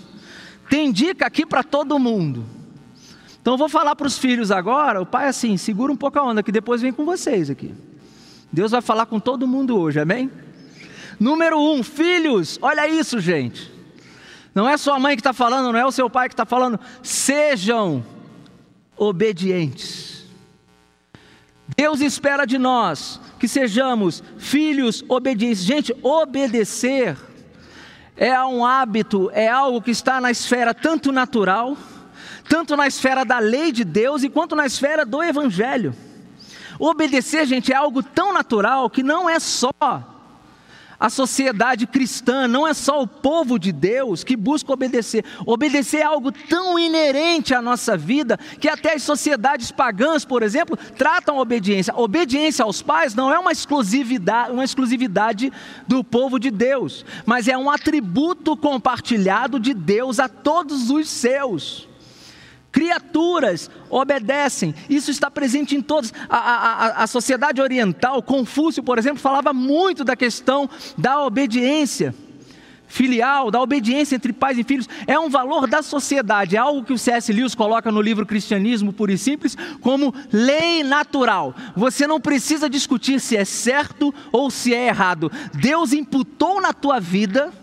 Tem 0.69 0.91
dica 0.91 1.25
aqui 1.25 1.45
para 1.45 1.63
todo 1.63 1.99
mundo. 1.99 2.45
Então 3.41 3.53
eu 3.53 3.57
vou 3.57 3.69
falar 3.69 3.95
para 3.95 4.07
os 4.07 4.17
filhos 4.17 4.49
agora, 4.49 5.01
o 5.01 5.05
pai 5.05 5.27
assim, 5.27 5.57
segura 5.57 5.91
um 5.91 5.97
pouco 5.97 6.17
a 6.17 6.23
onda 6.23 6.41
que 6.41 6.51
depois 6.51 6.81
vem 6.81 6.91
com 6.91 7.05
vocês 7.05 7.49
aqui. 7.49 7.73
Deus 8.51 8.71
vai 8.71 8.81
falar 8.81 9.05
com 9.05 9.19
todo 9.19 9.45
mundo 9.45 9.77
hoje, 9.77 9.99
amém? 9.99 10.31
Número 11.19 11.59
um, 11.59 11.83
filhos, 11.83 12.57
olha 12.61 12.87
isso, 12.87 13.19
gente. 13.19 13.71
Não 14.53 14.67
é 14.67 14.77
sua 14.77 14.97
mãe 14.97 15.15
que 15.15 15.19
está 15.19 15.33
falando, 15.33 15.71
não 15.73 15.79
é 15.79 15.85
o 15.85 15.91
seu 15.91 16.09
pai 16.09 16.29
que 16.29 16.33
está 16.33 16.45
falando. 16.45 16.79
Sejam 17.03 18.03
obedientes. 18.97 20.14
Deus 21.67 22.01
espera 22.01 22.45
de 22.45 22.57
nós 22.57 23.19
que 23.39 23.47
sejamos 23.47 24.23
filhos 24.37 25.03
obedientes. 25.07 25.63
Gente, 25.63 25.95
obedecer 26.01 27.17
é 28.15 28.39
um 28.43 28.65
hábito, 28.65 29.29
é 29.33 29.47
algo 29.47 29.81
que 29.81 29.91
está 29.91 30.21
na 30.21 30.31
esfera 30.31 30.73
tanto 30.73 31.11
natural, 31.11 31.77
tanto 32.47 32.77
na 32.77 32.87
esfera 32.87 33.25
da 33.25 33.39
lei 33.39 33.71
de 33.71 33.83
Deus 33.83 34.23
e 34.23 34.29
quanto 34.29 34.55
na 34.55 34.65
esfera 34.65 35.05
do 35.05 35.21
evangelho. 35.23 35.93
Obedecer, 36.79 37.45
gente, 37.45 37.71
é 37.73 37.75
algo 37.75 38.03
tão 38.03 38.33
natural 38.33 38.89
que 38.89 39.01
não 39.01 39.29
é 39.29 39.39
só 39.39 40.14
a 40.99 41.09
sociedade 41.09 41.85
cristã 41.87 42.47
não 42.47 42.67
é 42.67 42.73
só 42.73 43.01
o 43.01 43.07
povo 43.07 43.59
de 43.59 43.71
Deus 43.71 44.23
que 44.23 44.35
busca 44.35 44.71
obedecer. 44.71 45.23
Obedecer 45.45 46.01
é 46.01 46.03
algo 46.03 46.31
tão 46.31 46.77
inerente 46.79 47.53
à 47.53 47.61
nossa 47.61 47.97
vida 47.97 48.37
que 48.59 48.67
até 48.67 48.93
as 48.93 49.03
sociedades 49.03 49.71
pagãs, 49.71 50.25
por 50.25 50.43
exemplo, 50.43 50.77
tratam 50.97 51.37
a 51.37 51.41
obediência. 51.41 51.93
Obediência 51.95 52.63
aos 52.63 52.81
pais 52.81 53.13
não 53.13 53.33
é 53.33 53.39
uma 53.39 53.51
exclusividade, 53.51 54.51
uma 54.51 54.63
exclusividade 54.63 55.51
do 55.87 56.03
povo 56.03 56.39
de 56.39 56.49
Deus, 56.51 57.05
mas 57.25 57.47
é 57.47 57.57
um 57.57 57.69
atributo 57.69 58.55
compartilhado 58.55 59.59
de 59.59 59.73
Deus 59.73 60.19
a 60.19 60.29
todos 60.29 60.89
os 60.89 61.07
seus. 61.07 61.87
Criaturas 62.75 63.71
obedecem, 63.89 64.75
isso 64.89 65.09
está 65.09 65.31
presente 65.31 65.77
em 65.77 65.81
todos. 65.81 66.13
A, 66.27 66.37
a, 66.37 67.03
a, 67.03 67.07
sociedade 67.07 67.61
oriental, 67.61 68.21
Confúcio, 68.21 68.83
por 68.83 68.97
exemplo, 68.97 69.17
falava 69.17 69.53
muito 69.53 70.03
da 70.03 70.13
questão 70.13 70.69
da 70.97 71.23
obediência 71.23 72.13
filial, 72.85 73.49
da 73.49 73.61
obediência 73.61 74.17
entre 74.17 74.33
pais 74.33 74.57
e 74.57 74.63
filhos. 74.65 74.89
É 75.07 75.17
um 75.17 75.29
valor 75.29 75.67
da 75.67 75.81
sociedade, 75.81 76.57
é 76.57 76.59
algo 76.59 76.83
que 76.83 76.91
o 76.91 76.97
C.S. 76.97 77.31
Lewis 77.31 77.55
coloca 77.55 77.89
no 77.89 78.01
livro 78.01 78.25
Cristianismo 78.25 78.91
Puro 78.91 79.13
e 79.13 79.17
Simples 79.17 79.55
como 79.79 80.13
lei 80.29 80.83
natural. 80.83 81.55
Você 81.77 82.05
não 82.05 82.19
precisa 82.19 82.69
discutir 82.69 83.21
se 83.21 83.37
é 83.37 83.45
certo 83.45 84.13
ou 84.33 84.51
se 84.51 84.73
é 84.73 84.87
errado. 84.87 85.31
Deus 85.53 85.93
imputou 85.93 86.59
na 86.59 86.73
tua 86.73 86.99
vida 86.99 87.53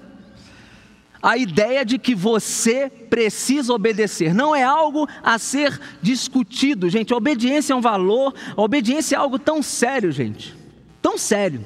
a 1.22 1.36
ideia 1.36 1.84
de 1.84 1.98
que 1.98 2.14
você 2.14 2.90
precisa 2.90 3.72
obedecer. 3.72 4.34
Não 4.34 4.54
é 4.54 4.64
algo 4.64 5.08
a 5.22 5.38
ser 5.38 5.80
discutido, 6.02 6.90
gente. 6.90 7.12
A 7.12 7.16
obediência 7.16 7.72
é 7.72 7.76
um 7.76 7.80
valor, 7.80 8.34
a 8.56 8.60
obediência 8.60 9.14
é 9.14 9.18
algo 9.18 9.38
tão 9.38 9.62
sério, 9.62 10.10
gente. 10.10 10.54
Tão 11.00 11.16
sério. 11.16 11.64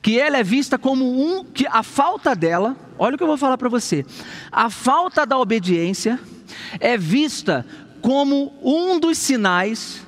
Que 0.00 0.18
ela 0.18 0.38
é 0.38 0.42
vista 0.42 0.78
como 0.78 1.04
um 1.04 1.44
que 1.44 1.66
a 1.66 1.82
falta 1.82 2.34
dela, 2.34 2.76
olha 2.98 3.14
o 3.14 3.18
que 3.18 3.22
eu 3.22 3.28
vou 3.28 3.36
falar 3.36 3.58
para 3.58 3.68
você. 3.68 4.06
A 4.50 4.70
falta 4.70 5.26
da 5.26 5.38
obediência 5.38 6.18
é 6.80 6.96
vista 6.96 7.66
como 8.00 8.54
um 8.62 8.98
dos 8.98 9.18
sinais 9.18 10.02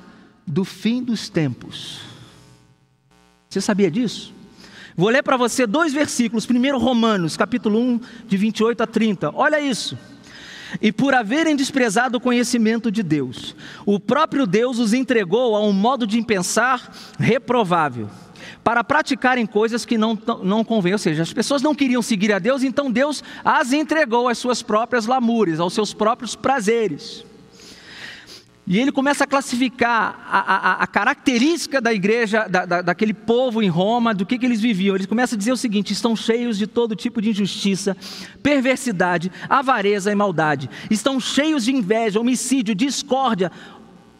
do 0.45 0.63
fim 0.63 1.03
dos 1.03 1.29
tempos. 1.29 1.99
Você 3.49 3.61
sabia 3.61 3.91
disso? 3.91 4.36
Vou 4.97 5.09
ler 5.09 5.21
para 5.21 5.37
você 5.37 5.67
dois 5.67 5.93
versículos. 5.93 6.47
Primeiro, 6.47 6.79
Romanos, 6.79 7.37
capítulo 7.37 7.79
1, 7.79 7.99
de 8.27 8.35
28 8.35 8.81
a 8.81 8.87
30. 8.87 9.31
Olha 9.35 9.61
isso. 9.61 9.95
E 10.81 10.91
por 10.91 11.13
haverem 11.13 11.55
desprezado 11.55 12.17
o 12.17 12.19
conhecimento 12.19 12.91
de 12.91 13.03
Deus, 13.03 13.55
o 13.85 13.99
próprio 13.99 14.47
Deus 14.47 14.79
os 14.79 14.93
entregou 14.93 15.55
a 15.55 15.61
um 15.61 15.71
modo 15.71 16.07
de 16.07 16.19
pensar 16.23 16.91
reprovável, 17.19 18.09
para 18.63 18.83
praticarem 18.83 19.45
coisas 19.45 19.85
que 19.85 19.99
não, 19.99 20.17
não 20.41 20.63
convêm. 20.63 20.93
Ou 20.93 20.99
seja, 20.99 21.21
as 21.21 21.31
pessoas 21.31 21.61
não 21.61 21.75
queriam 21.75 22.01
seguir 22.01 22.33
a 22.33 22.39
Deus, 22.39 22.63
então 22.63 22.91
Deus 22.91 23.23
as 23.45 23.73
entregou 23.73 24.27
às 24.27 24.39
suas 24.39 24.63
próprias 24.63 25.05
lamúrias, 25.05 25.59
aos 25.59 25.75
seus 25.75 25.93
próprios 25.93 26.35
prazeres. 26.35 27.23
E 28.69 28.77
ele 28.77 28.91
começa 28.91 29.23
a 29.23 29.27
classificar 29.27 30.19
a, 30.29 30.39
a, 30.39 30.83
a 30.83 30.87
característica 30.87 31.79
da 31.79 31.93
igreja, 31.93 32.49
da, 32.49 32.65
da, 32.65 32.81
daquele 32.81 33.13
povo 33.13 33.63
em 33.63 33.69
Roma, 33.69 34.13
do 34.13 34.25
que, 34.25 34.37
que 34.37 34.45
eles 34.45 34.59
viviam. 34.59 34.93
Ele 34.93 35.07
começa 35.07 35.35
a 35.35 35.37
dizer 35.37 35.53
o 35.53 35.57
seguinte: 35.57 35.93
estão 35.93 36.17
cheios 36.17 36.57
de 36.57 36.67
todo 36.67 36.93
tipo 36.93 37.21
de 37.21 37.29
injustiça, 37.29 37.95
perversidade, 38.43 39.31
avareza 39.47 40.11
e 40.11 40.15
maldade. 40.15 40.69
Estão 40.91 41.17
cheios 41.17 41.63
de 41.63 41.71
inveja, 41.71 42.19
homicídio, 42.19 42.75
discórdia, 42.75 43.53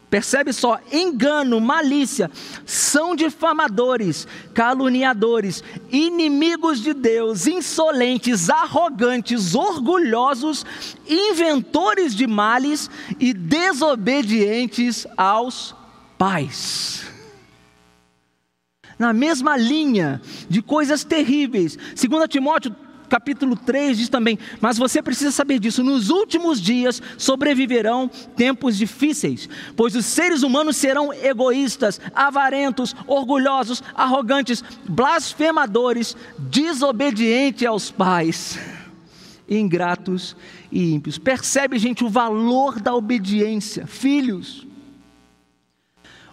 Percebe 0.10 0.54
só, 0.54 0.80
engano, 0.92 1.60
malícia, 1.60 2.32
são 2.66 3.14
difamadores, 3.14 4.26
caluniadores, 4.54 5.62
inimigos 5.92 6.80
de 6.80 6.94
Deus, 6.94 7.46
insolentes, 7.46 8.50
arrogantes, 8.50 9.54
orgulhosos, 9.54 10.66
inventores 11.06 12.16
de 12.16 12.26
males 12.26 12.90
e 13.20 13.34
desobedientes 13.34 15.06
aos 15.18 15.76
pais. 16.18 17.06
Na 18.98 19.12
mesma 19.12 19.58
linha 19.58 20.22
de 20.50 20.62
coisas 20.62 21.04
terríveis. 21.04 21.78
2 21.96 22.30
Timóteo 22.30 22.74
capítulo 23.08 23.56
3 23.56 23.98
diz 23.98 24.10
também: 24.10 24.38
Mas 24.62 24.78
você 24.78 25.02
precisa 25.02 25.32
saber 25.32 25.60
disso, 25.60 25.84
nos 25.84 26.10
últimos 26.10 26.62
dias 26.62 27.02
sobreviverão 27.18 28.10
tempos 28.36 28.78
difíceis, 28.78 29.50
pois 29.76 29.96
os 29.96 30.06
seres 30.06 30.44
humanos 30.44 30.78
serão 30.78 31.14
egoístas, 31.14 32.00
avarentos, 32.14 32.96
orgulhosos, 33.08 33.84
arrogantes, 33.96 34.64
blasfemadores, 34.88 36.16
desobedientes 36.38 37.68
aos 37.68 37.90
pais, 37.92 38.60
ingratos 39.50 40.36
e 40.72 40.94
ímpios. 40.94 41.18
Percebe, 41.18 41.80
gente, 41.80 42.04
o 42.04 42.10
valor 42.10 42.80
da 42.80 42.94
obediência, 42.94 43.88
filhos. 43.88 44.66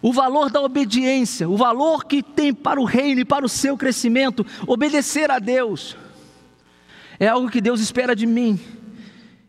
O 0.02 0.12
valor 0.12 0.50
da 0.50 0.60
obediência, 0.60 1.48
o 1.48 1.56
valor 1.56 2.04
que 2.04 2.22
tem 2.22 2.52
para 2.52 2.78
o 2.78 2.84
reino 2.84 3.22
e 3.22 3.24
para 3.24 3.46
o 3.46 3.48
seu 3.48 3.74
crescimento, 3.74 4.44
obedecer 4.66 5.30
a 5.30 5.38
Deus. 5.38 5.96
É 7.18 7.28
algo 7.28 7.50
que 7.50 7.60
Deus 7.60 7.80
espera 7.80 8.14
de 8.14 8.26
mim 8.26 8.58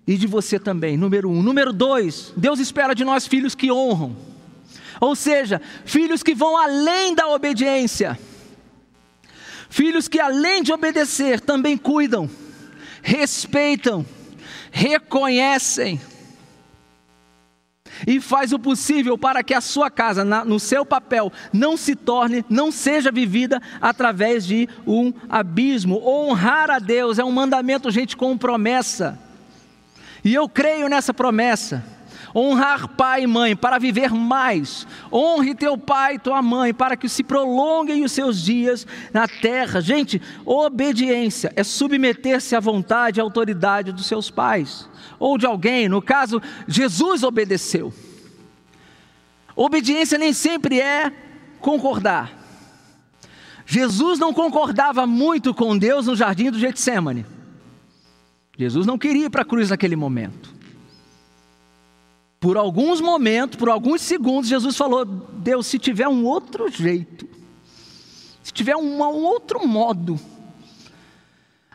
e 0.07 0.17
de 0.17 0.27
você 0.27 0.59
também. 0.59 0.97
Número 0.97 1.29
um. 1.29 1.41
Número 1.41 1.73
dois, 1.73 2.33
Deus 2.37 2.59
espera 2.59 2.93
de 2.93 3.03
nós 3.03 3.27
filhos 3.27 3.55
que 3.55 3.71
honram. 3.71 4.15
Ou 4.99 5.15
seja, 5.15 5.61
filhos 5.83 6.23
que 6.23 6.33
vão 6.33 6.57
além 6.57 7.13
da 7.13 7.27
obediência. 7.27 8.17
Filhos 9.69 10.07
que, 10.07 10.19
além 10.19 10.63
de 10.63 10.71
obedecer, 10.71 11.41
também 11.41 11.75
cuidam, 11.75 12.29
respeitam, 13.01 14.05
reconhecem 14.71 15.99
e 18.07 18.19
faz 18.19 18.51
o 18.53 18.59
possível 18.59 19.17
para 19.17 19.43
que 19.43 19.53
a 19.53 19.61
sua 19.61 19.89
casa, 19.89 20.23
na, 20.23 20.43
no 20.43 20.59
seu 20.59 20.85
papel, 20.85 21.31
não 21.53 21.77
se 21.77 21.95
torne, 21.95 22.45
não 22.49 22.71
seja 22.71 23.11
vivida 23.11 23.61
através 23.81 24.45
de 24.45 24.67
um 24.85 25.13
abismo. 25.29 26.01
Honrar 26.05 26.69
a 26.69 26.79
Deus 26.79 27.19
é 27.19 27.23
um 27.23 27.31
mandamento, 27.31 27.91
gente, 27.91 28.17
com 28.17 28.37
promessa. 28.37 29.19
E 30.23 30.33
eu 30.33 30.49
creio 30.49 30.89
nessa 30.89 31.13
promessa. 31.13 31.94
Honrar 32.35 32.89
pai 32.89 33.23
e 33.23 33.27
mãe 33.27 33.55
para 33.55 33.79
viver 33.79 34.11
mais. 34.11 34.85
Honre 35.11 35.55
teu 35.55 35.77
pai 35.77 36.15
e 36.15 36.19
tua 36.19 36.41
mãe 36.41 36.73
para 36.73 36.97
que 36.97 37.07
se 37.07 37.23
prolonguem 37.23 38.03
os 38.03 38.11
seus 38.11 38.43
dias 38.43 38.85
na 39.13 39.25
terra. 39.25 39.79
Gente, 39.79 40.21
obediência 40.45 41.53
é 41.55 41.63
submeter-se 41.63 42.53
à 42.53 42.59
vontade 42.59 43.19
e 43.19 43.21
à 43.21 43.23
autoridade 43.23 43.93
dos 43.93 44.05
seus 44.05 44.29
pais 44.29 44.89
ou 45.17 45.37
de 45.37 45.45
alguém. 45.45 45.87
No 45.87 46.01
caso, 46.01 46.41
Jesus 46.67 47.23
obedeceu. 47.23 47.93
Obediência 49.55 50.17
nem 50.17 50.33
sempre 50.33 50.81
é 50.81 51.11
concordar. 51.59 52.31
Jesus 53.65 54.19
não 54.19 54.33
concordava 54.33 55.07
muito 55.07 55.53
com 55.53 55.77
Deus 55.77 56.07
no 56.07 56.15
jardim 56.15 56.51
do 56.51 56.59
Getsemane. 56.59 57.25
Jesus 58.57 58.85
não 58.85 58.97
queria 58.97 59.25
ir 59.25 59.29
para 59.29 59.41
a 59.41 59.45
cruz 59.45 59.69
naquele 59.69 59.95
momento. 59.95 60.54
Por 62.39 62.57
alguns 62.57 63.01
momentos, 63.01 63.57
por 63.57 63.69
alguns 63.69 64.01
segundos, 64.01 64.49
Jesus 64.49 64.75
falou: 64.75 65.05
Deus, 65.05 65.67
se 65.67 65.79
tiver 65.79 66.07
um 66.07 66.25
outro 66.25 66.69
jeito, 66.69 67.27
se 68.43 68.53
tiver 68.53 68.75
um, 68.75 69.01
um 69.01 69.23
outro 69.23 69.67
modo, 69.67 70.19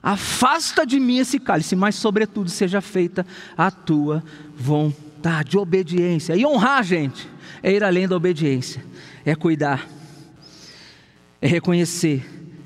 afasta 0.03 0.87
de 0.87 1.01
mim 1.01 1.18
esse 1.18 1.38
cálice, 1.38 1.75
mas 1.75 1.94
sobretudo 1.94 2.49
seja 2.49 2.81
feita 2.81 3.27
a 3.57 3.70
tua 3.70 4.23
vontade, 4.57 5.59
obediência. 5.59 6.37
E 6.37 6.46
honrar, 6.46 6.83
gente, 6.85 7.29
é 7.62 7.73
ir 7.73 7.85
além 7.85 8.07
da 8.07 8.16
obediência, 8.16 8.85
é 9.25 9.35
cuidar, 9.35 9.88
é 11.40 11.46
reconhecer, 11.46 12.25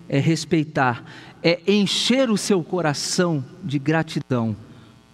é 0.08 0.18
respeitar, 0.18 1.04
é 1.42 1.60
encher 1.66 2.30
o 2.30 2.36
seu 2.36 2.62
coração 2.62 3.44
de 3.62 3.78
gratidão 3.78 4.56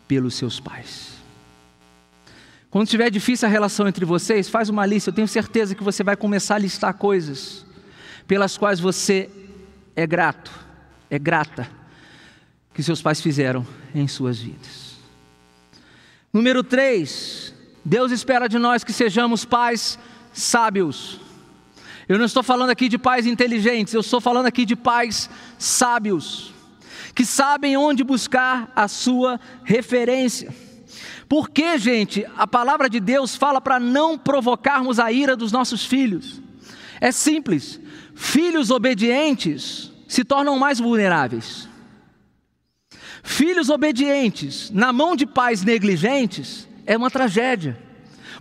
pelos 0.07 0.35
seus 0.35 0.59
pais. 0.59 1.10
Quando 2.71 2.85
estiver 2.85 3.11
difícil 3.11 3.49
a 3.49 3.51
relação 3.51 3.89
entre 3.89 4.05
vocês, 4.05 4.49
faz 4.49 4.69
uma 4.69 4.87
lista. 4.87 5.11
Eu 5.11 5.15
tenho 5.15 5.27
certeza 5.27 5.75
que 5.75 5.83
você 5.83 6.05
vai 6.05 6.17
começar 6.17 6.55
a 6.55 6.59
listar 6.59 6.95
coisas 6.95 7.67
pelas 8.29 8.57
quais 8.57 8.79
você 8.79 9.29
é 9.97 10.07
grato, 10.07 10.53
é 11.11 11.19
grata, 11.19 11.69
que 12.73 12.81
seus 12.81 13.03
pais 13.03 13.21
fizeram 13.21 13.67
em 13.93 14.07
suas 14.07 14.39
vidas. 14.39 15.01
Número 16.33 16.63
3, 16.63 17.53
Deus 17.85 18.13
espera 18.13 18.49
de 18.49 18.57
nós 18.57 18.85
que 18.85 18.93
sejamos 18.93 19.45
pais 19.45 19.99
sábios. 20.33 21.21
Eu 22.09 22.19
não 22.19 22.25
estou 22.25 22.43
falando 22.43 22.71
aqui 22.71 22.89
de 22.89 22.99
pais 22.99 23.27
inteligentes, 23.27 23.95
eu 23.95 24.01
estou 24.01 24.21
falando 24.21 24.47
aqui 24.47 24.65
de 24.65 24.77
pais 24.77 25.29
sábios, 25.59 26.55
que 27.17 27.25
sabem 27.25 27.77
onde 27.77 28.05
buscar 28.05 28.73
a 28.77 28.87
sua 28.87 29.41
referência. 29.65 30.70
Porque, 31.31 31.79
gente, 31.79 32.27
a 32.37 32.45
palavra 32.45 32.91
de 32.91 32.99
Deus 32.99 33.37
fala 33.37 33.61
para 33.61 33.79
não 33.79 34.19
provocarmos 34.19 34.99
a 34.99 35.13
ira 35.13 35.37
dos 35.37 35.53
nossos 35.53 35.87
filhos. 35.87 36.43
É 37.01 37.13
simples. 37.13 37.79
Filhos 38.17 38.69
obedientes 38.69 39.93
se 40.09 40.25
tornam 40.25 40.59
mais 40.59 40.81
vulneráveis. 40.81 41.69
Filhos 43.23 43.69
obedientes 43.69 44.73
na 44.73 44.93
mão 44.93 45.15
de 45.15 45.25
pais 45.25 45.63
negligentes 45.63 46.67
é 46.85 46.97
uma 46.97 47.09
tragédia. 47.09 47.81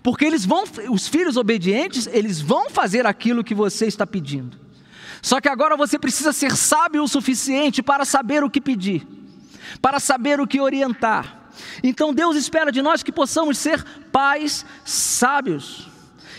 Porque 0.02 0.24
eles 0.24 0.44
vão, 0.44 0.64
os 0.90 1.06
filhos 1.06 1.36
obedientes, 1.36 2.08
eles 2.08 2.40
vão 2.40 2.70
fazer 2.70 3.06
aquilo 3.06 3.44
que 3.44 3.54
você 3.54 3.86
está 3.86 4.04
pedindo. 4.04 4.58
Só 5.22 5.40
que 5.40 5.48
agora 5.48 5.76
você 5.76 5.96
precisa 5.96 6.32
ser 6.32 6.56
sábio 6.56 7.04
o 7.04 7.08
suficiente 7.08 7.84
para 7.84 8.04
saber 8.04 8.42
o 8.42 8.50
que 8.50 8.60
pedir, 8.60 9.06
para 9.80 10.00
saber 10.00 10.40
o 10.40 10.46
que 10.46 10.60
orientar. 10.60 11.39
Então 11.82 12.12
Deus 12.14 12.36
espera 12.36 12.70
de 12.70 12.82
nós 12.82 13.02
que 13.02 13.12
possamos 13.12 13.58
ser 13.58 13.82
pais 14.10 14.64
sábios, 14.84 15.88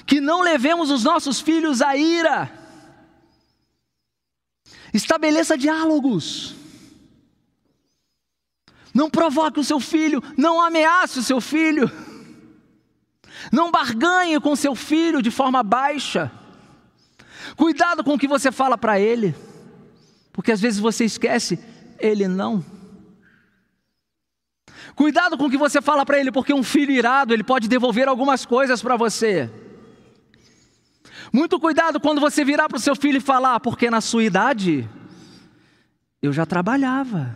que 0.05 0.21
não 0.21 0.41
levemos 0.41 0.89
os 0.89 1.03
nossos 1.03 1.39
filhos 1.39 1.81
à 1.81 1.95
ira. 1.95 2.51
Estabeleça 4.93 5.57
diálogos. 5.57 6.55
Não 8.93 9.09
provoque 9.09 9.59
o 9.59 9.63
seu 9.63 9.79
filho, 9.79 10.21
não 10.37 10.61
ameace 10.61 11.19
o 11.19 11.23
seu 11.23 11.39
filho. 11.39 11.89
Não 13.51 13.71
barganhe 13.71 14.39
com 14.39 14.55
seu 14.55 14.75
filho 14.75 15.21
de 15.21 15.31
forma 15.31 15.63
baixa. 15.63 16.31
Cuidado 17.55 18.03
com 18.03 18.13
o 18.13 18.19
que 18.19 18.27
você 18.27 18.51
fala 18.51 18.77
para 18.77 18.99
ele, 18.99 19.35
porque 20.31 20.51
às 20.51 20.61
vezes 20.61 20.79
você 20.79 21.05
esquece, 21.05 21.59
ele 21.99 22.27
não. 22.27 22.63
Cuidado 24.95 25.37
com 25.37 25.45
o 25.45 25.49
que 25.49 25.57
você 25.57 25.81
fala 25.81 26.05
para 26.05 26.19
ele, 26.19 26.31
porque 26.31 26.53
um 26.53 26.63
filho 26.63 26.91
irado, 26.91 27.33
ele 27.33 27.43
pode 27.43 27.67
devolver 27.67 28.07
algumas 28.07 28.45
coisas 28.45 28.81
para 28.81 28.97
você. 28.97 29.49
Muito 31.31 31.59
cuidado 31.59 31.99
quando 31.99 32.19
você 32.19 32.43
virar 32.43 32.67
para 32.67 32.77
o 32.77 32.81
seu 32.81 32.95
filho 32.95 33.17
e 33.17 33.21
falar, 33.21 33.59
porque 33.59 33.89
na 33.89 34.01
sua 34.01 34.23
idade 34.23 34.87
eu 36.21 36.33
já 36.33 36.45
trabalhava. 36.45 37.35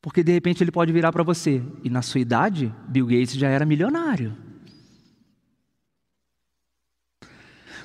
Porque 0.00 0.24
de 0.24 0.32
repente 0.32 0.64
ele 0.64 0.72
pode 0.72 0.92
virar 0.92 1.12
para 1.12 1.22
você, 1.22 1.62
e 1.84 1.88
na 1.88 2.02
sua 2.02 2.20
idade, 2.20 2.74
Bill 2.88 3.06
Gates 3.06 3.34
já 3.34 3.48
era 3.48 3.64
milionário. 3.64 4.36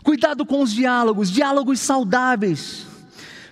Cuidado 0.01 0.45
com 0.45 0.63
os 0.63 0.73
diálogos, 0.73 1.29
diálogos 1.29 1.79
saudáveis. 1.79 2.87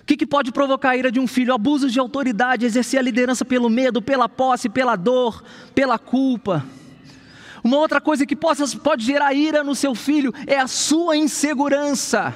O 0.06 0.08
que, 0.08 0.18
que 0.18 0.24
pode 0.24 0.52
provocar 0.52 0.90
a 0.90 0.96
ira 0.96 1.10
de 1.10 1.18
um 1.18 1.26
filho? 1.26 1.52
Abusos 1.52 1.92
de 1.92 1.98
autoridade, 1.98 2.64
exercer 2.64 3.00
a 3.00 3.02
liderança 3.02 3.44
pelo 3.44 3.68
medo, 3.68 4.00
pela 4.00 4.28
posse, 4.28 4.68
pela 4.68 4.94
dor, 4.94 5.42
pela 5.74 5.98
culpa. 5.98 6.64
Uma 7.64 7.78
outra 7.78 8.00
coisa 8.00 8.24
que 8.24 8.36
possa, 8.36 8.64
pode 8.78 9.04
gerar 9.04 9.34
ira 9.34 9.64
no 9.64 9.74
seu 9.74 9.96
filho 9.96 10.32
é 10.46 10.60
a 10.60 10.68
sua 10.68 11.16
insegurança. 11.16 12.32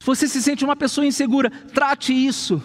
Se 0.00 0.06
você 0.06 0.26
se 0.26 0.40
sente 0.40 0.64
uma 0.64 0.74
pessoa 0.74 1.06
insegura, 1.06 1.50
trate 1.50 2.14
isso. 2.14 2.62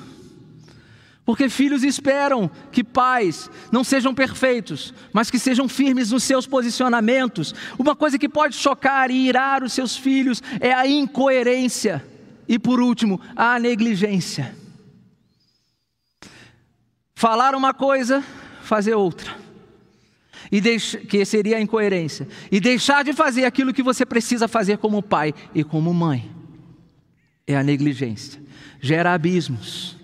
Porque 1.25 1.49
filhos 1.49 1.83
esperam 1.83 2.49
que 2.71 2.81
pais 2.81 3.51
não 3.73 3.83
sejam 3.83 4.15
perfeitos, 4.15 4.93
mas 5.11 5.29
que 5.29 5.37
sejam 5.37 5.67
firmes 5.67 6.11
nos 6.11 6.23
seus 6.23 6.47
posicionamentos. 6.47 7.53
Uma 7.77 7.93
coisa 7.93 8.17
que 8.17 8.29
pode 8.29 8.55
chocar 8.55 9.11
e 9.11 9.27
irar 9.27 9.65
os 9.65 9.73
seus 9.73 9.97
filhos 9.97 10.41
é 10.61 10.71
a 10.71 10.87
incoerência. 10.87 12.08
E 12.49 12.57
por 12.57 12.81
último, 12.81 13.21
a 13.35 13.59
negligência. 13.59 14.55
Falar 17.13 17.53
uma 17.53 17.75
coisa, 17.75 18.23
fazer 18.63 18.95
outra. 18.95 19.35
E 20.51 20.59
deixa, 20.59 20.97
que 20.97 21.23
seria 21.25 21.57
a 21.57 21.61
incoerência. 21.61 22.27
E 22.51 22.59
deixar 22.59 23.03
de 23.03 23.13
fazer 23.13 23.45
aquilo 23.45 23.71
que 23.71 23.83
você 23.83 24.03
precisa 24.03 24.47
fazer 24.47 24.79
como 24.79 25.03
pai 25.03 25.31
e 25.53 25.63
como 25.63 25.93
mãe. 25.93 26.27
É 27.45 27.55
a 27.55 27.61
negligência. 27.61 28.41
Gera 28.81 29.13
abismos. 29.13 29.95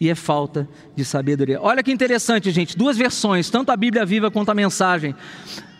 E 0.00 0.08
é 0.08 0.14
falta 0.14 0.66
de 0.96 1.04
sabedoria. 1.04 1.60
Olha 1.60 1.82
que 1.82 1.92
interessante, 1.92 2.50
gente. 2.52 2.74
Duas 2.74 2.96
versões, 2.96 3.50
tanto 3.50 3.70
a 3.70 3.76
Bíblia 3.76 4.06
viva 4.06 4.30
quanto 4.30 4.50
a 4.50 4.54
mensagem 4.54 5.14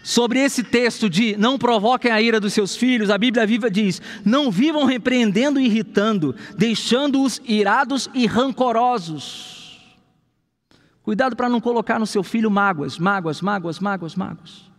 sobre 0.05 0.39
esse 0.39 0.63
texto 0.63 1.09
de 1.09 1.35
não 1.39 1.59
provoquem 1.59 2.13
a 2.13 2.21
ira 2.21 2.39
dos 2.39 2.53
seus 2.53 2.77
filhos, 2.77 3.09
a 3.09 3.17
Bíblia 3.17 3.47
Viva 3.47 3.71
diz: 3.71 4.03
não 4.23 4.51
vivam 4.51 4.85
repreendendo 4.85 5.59
e 5.59 5.65
irritando, 5.65 6.37
deixando-os 6.57 7.41
irados 7.47 8.11
e 8.13 8.27
rancorosos. 8.27 9.81
Cuidado 11.03 11.35
para 11.35 11.49
não 11.49 11.61
colocar 11.61 11.99
no 11.99 12.07
seu 12.07 12.23
filho 12.23 12.51
mágoas, 12.51 12.99
mágoas, 12.99 13.41
mágoas, 13.41 13.81
mágoas, 13.81 14.15
mágoas. 14.15 14.71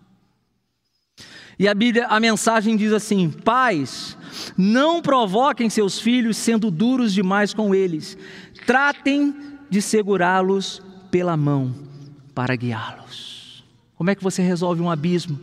E 1.58 1.68
a 1.68 1.74
Bíblia, 1.74 2.06
a 2.08 2.20
mensagem 2.20 2.78
diz 2.78 2.94
assim: 2.94 3.32
Pais, 3.32 4.16
não 4.56 5.02
provoquem 5.02 5.72
seus 5.72 6.00
filhos 6.00 6.38
sendo 6.38 6.70
duros 6.70 7.12
demais 7.12 7.52
com 7.52 7.74
eles. 7.74 8.16
Tratem 8.68 9.36
de 9.70 9.82
segurá-los 9.82 10.84
pela 11.10 11.36
mão 11.36 11.74
para 12.36 12.56
guiá-los. 12.56 13.35
Como 14.06 14.12
é 14.12 14.16
que 14.16 14.24
você 14.24 14.44
resolve 14.44 14.84
um 14.84 14.92
abismo? 14.92 15.40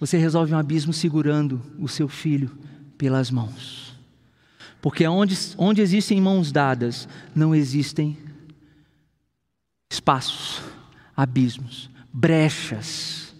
Você 0.00 0.18
resolve 0.18 0.52
um 0.52 0.58
abismo 0.58 0.92
segurando 0.92 1.62
o 1.78 1.86
seu 1.86 2.08
filho 2.08 2.50
pelas 2.98 3.30
mãos. 3.30 3.94
Porque 4.82 5.06
onde, 5.06 5.38
onde 5.56 5.80
existem 5.80 6.20
mãos 6.20 6.50
dadas, 6.50 7.08
não 7.36 7.54
existem 7.54 8.18
espaços, 9.88 10.60
abismos, 11.16 11.88
brechas 12.12 13.32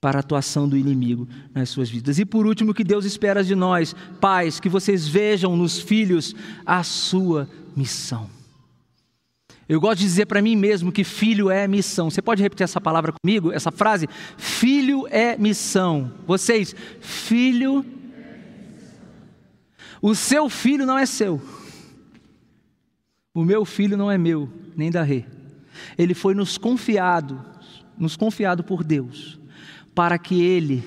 para 0.00 0.18
a 0.18 0.20
atuação 0.20 0.68
do 0.68 0.76
inimigo 0.76 1.28
nas 1.54 1.68
suas 1.68 1.88
vidas. 1.88 2.18
E 2.18 2.24
por 2.24 2.48
último, 2.48 2.74
que 2.74 2.82
Deus 2.82 3.04
espera 3.04 3.44
de 3.44 3.54
nós, 3.54 3.94
pais, 4.20 4.58
que 4.58 4.68
vocês 4.68 5.06
vejam 5.06 5.56
nos 5.56 5.78
filhos 5.78 6.34
a 6.66 6.82
sua 6.82 7.48
missão. 7.76 8.35
Eu 9.68 9.80
gosto 9.80 9.98
de 9.98 10.04
dizer 10.04 10.26
para 10.26 10.40
mim 10.40 10.54
mesmo 10.54 10.92
que 10.92 11.02
filho 11.02 11.50
é 11.50 11.66
missão. 11.66 12.08
Você 12.08 12.22
pode 12.22 12.42
repetir 12.42 12.64
essa 12.64 12.80
palavra 12.80 13.12
comigo, 13.12 13.50
essa 13.50 13.72
frase? 13.72 14.08
Filho 14.36 15.06
é 15.10 15.36
missão. 15.36 16.12
Vocês, 16.26 16.74
filho. 17.00 17.84
O 20.00 20.14
seu 20.14 20.48
filho 20.48 20.86
não 20.86 20.96
é 20.96 21.04
seu. 21.04 21.42
O 23.34 23.44
meu 23.44 23.64
filho 23.64 23.96
não 23.96 24.10
é 24.10 24.16
meu, 24.16 24.48
nem 24.76 24.90
da 24.90 25.02
rei. 25.02 25.26
Ele 25.98 26.14
foi 26.14 26.32
nos 26.32 26.56
confiado, 26.56 27.44
nos 27.98 28.16
confiado 28.16 28.62
por 28.62 28.84
Deus, 28.84 29.38
para 29.94 30.16
que 30.16 30.42
ele 30.42 30.84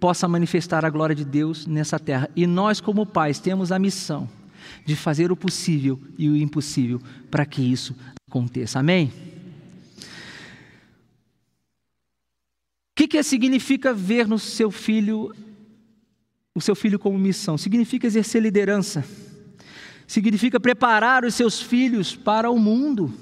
possa 0.00 0.26
manifestar 0.26 0.84
a 0.84 0.90
glória 0.90 1.14
de 1.14 1.24
Deus 1.24 1.66
nessa 1.66 2.00
terra. 2.00 2.28
E 2.34 2.46
nós, 2.48 2.80
como 2.80 3.06
pais, 3.06 3.38
temos 3.38 3.70
a 3.70 3.78
missão 3.78 4.28
de 4.84 4.96
fazer 4.96 5.32
o 5.32 5.36
possível 5.36 6.00
e 6.18 6.28
o 6.28 6.36
impossível 6.36 7.00
para 7.30 7.46
que 7.46 7.62
isso 7.62 7.94
aconteça. 8.28 8.78
Amém? 8.78 9.12
O 12.90 12.94
que, 12.94 13.08
que 13.08 13.22
significa 13.22 13.94
ver 13.94 14.26
no 14.26 14.38
seu 14.38 14.70
filho 14.70 15.34
o 16.54 16.60
seu 16.60 16.74
filho 16.74 16.98
como 16.98 17.18
missão? 17.18 17.56
Significa 17.56 18.06
exercer 18.06 18.42
liderança. 18.42 19.04
Significa 20.06 20.60
preparar 20.60 21.24
os 21.24 21.34
seus 21.34 21.60
filhos 21.60 22.14
para 22.14 22.50
o 22.50 22.58
mundo 22.58 23.12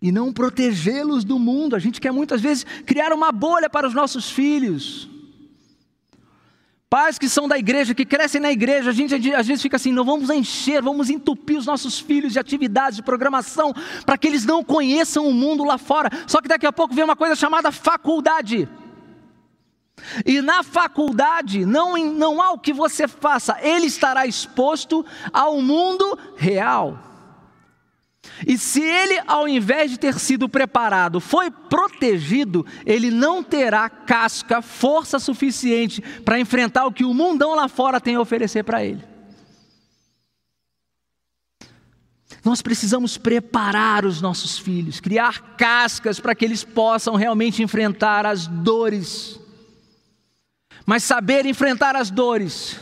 e 0.00 0.10
não 0.10 0.32
protegê-los 0.32 1.22
do 1.22 1.38
mundo. 1.38 1.76
A 1.76 1.78
gente 1.78 2.00
quer 2.00 2.10
muitas 2.10 2.40
vezes 2.40 2.64
criar 2.84 3.12
uma 3.12 3.30
bolha 3.30 3.70
para 3.70 3.86
os 3.86 3.94
nossos 3.94 4.28
filhos. 4.28 5.08
Pais 6.92 7.18
que 7.18 7.26
são 7.26 7.48
da 7.48 7.56
igreja, 7.56 7.94
que 7.94 8.04
crescem 8.04 8.38
na 8.38 8.52
igreja, 8.52 8.90
a 8.90 8.92
gente 8.92 9.14
às 9.32 9.46
vezes 9.46 9.62
fica 9.62 9.76
assim: 9.76 9.90
não 9.90 10.04
vamos 10.04 10.28
encher, 10.28 10.82
vamos 10.82 11.08
entupir 11.08 11.56
os 11.56 11.64
nossos 11.64 11.98
filhos 11.98 12.34
de 12.34 12.38
atividades, 12.38 12.96
de 12.96 13.02
programação, 13.02 13.72
para 14.04 14.18
que 14.18 14.26
eles 14.26 14.44
não 14.44 14.62
conheçam 14.62 15.26
o 15.26 15.32
mundo 15.32 15.64
lá 15.64 15.78
fora. 15.78 16.10
Só 16.26 16.42
que 16.42 16.48
daqui 16.48 16.66
a 16.66 16.72
pouco 16.72 16.94
vem 16.94 17.02
uma 17.02 17.16
coisa 17.16 17.34
chamada 17.34 17.72
faculdade. 17.72 18.68
E 20.26 20.42
na 20.42 20.62
faculdade 20.62 21.64
não, 21.64 21.96
não 21.96 22.42
há 22.42 22.50
o 22.50 22.58
que 22.58 22.74
você 22.74 23.08
faça, 23.08 23.56
ele 23.62 23.86
estará 23.86 24.26
exposto 24.26 25.02
ao 25.32 25.62
mundo 25.62 26.18
real. 26.36 27.11
E 28.46 28.56
se 28.56 28.80
ele, 28.82 29.20
ao 29.26 29.48
invés 29.48 29.90
de 29.90 29.98
ter 29.98 30.18
sido 30.18 30.48
preparado, 30.48 31.20
foi 31.20 31.50
protegido, 31.50 32.64
ele 32.86 33.10
não 33.10 33.42
terá 33.42 33.88
casca, 33.88 34.62
força 34.62 35.18
suficiente 35.18 36.00
para 36.24 36.38
enfrentar 36.38 36.86
o 36.86 36.92
que 36.92 37.04
o 37.04 37.14
mundão 37.14 37.54
lá 37.54 37.68
fora 37.68 38.00
tem 38.00 38.14
a 38.14 38.20
oferecer 38.20 38.62
para 38.62 38.84
ele. 38.84 39.02
Nós 42.44 42.60
precisamos 42.60 43.16
preparar 43.16 44.04
os 44.04 44.20
nossos 44.20 44.58
filhos, 44.58 44.98
criar 44.98 45.56
cascas 45.56 46.18
para 46.18 46.34
que 46.34 46.44
eles 46.44 46.64
possam 46.64 47.14
realmente 47.14 47.62
enfrentar 47.62 48.26
as 48.26 48.48
dores. 48.48 49.38
Mas 50.84 51.04
saber 51.04 51.46
enfrentar 51.46 51.94
as 51.94 52.10
dores 52.10 52.80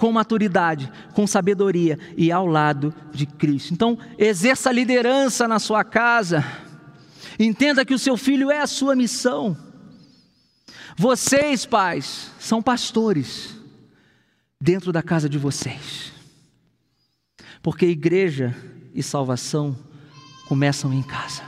com 0.00 0.10
maturidade, 0.10 0.90
com 1.12 1.26
sabedoria 1.26 1.98
e 2.16 2.32
ao 2.32 2.46
lado 2.46 2.92
de 3.12 3.26
Cristo. 3.26 3.74
Então, 3.74 3.98
exerça 4.16 4.72
liderança 4.72 5.46
na 5.46 5.58
sua 5.58 5.84
casa. 5.84 6.42
Entenda 7.38 7.84
que 7.84 7.92
o 7.92 7.98
seu 7.98 8.16
filho 8.16 8.50
é 8.50 8.62
a 8.62 8.66
sua 8.66 8.96
missão. 8.96 9.54
Vocês, 10.96 11.66
pais, 11.66 12.30
são 12.40 12.62
pastores 12.62 13.54
dentro 14.58 14.90
da 14.90 15.02
casa 15.02 15.28
de 15.28 15.36
vocês. 15.36 16.14
Porque 17.62 17.84
igreja 17.84 18.56
e 18.94 19.02
salvação 19.02 19.76
começam 20.48 20.94
em 20.94 21.02
casa. 21.02 21.42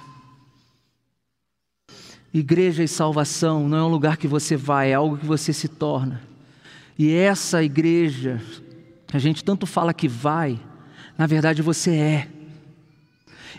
Igreja 2.34 2.84
e 2.84 2.88
salvação 2.88 3.66
não 3.66 3.78
é 3.78 3.82
um 3.82 3.88
lugar 3.88 4.18
que 4.18 4.28
você 4.28 4.58
vai, 4.58 4.90
é 4.90 4.94
algo 4.94 5.16
que 5.16 5.24
você 5.24 5.54
se 5.54 5.68
torna. 5.68 6.31
E 6.98 7.12
essa 7.12 7.62
igreja, 7.62 8.40
a 9.12 9.18
gente 9.18 9.44
tanto 9.44 9.66
fala 9.66 9.94
que 9.94 10.08
vai, 10.08 10.60
na 11.16 11.26
verdade 11.26 11.62
você 11.62 11.90
é. 11.92 12.28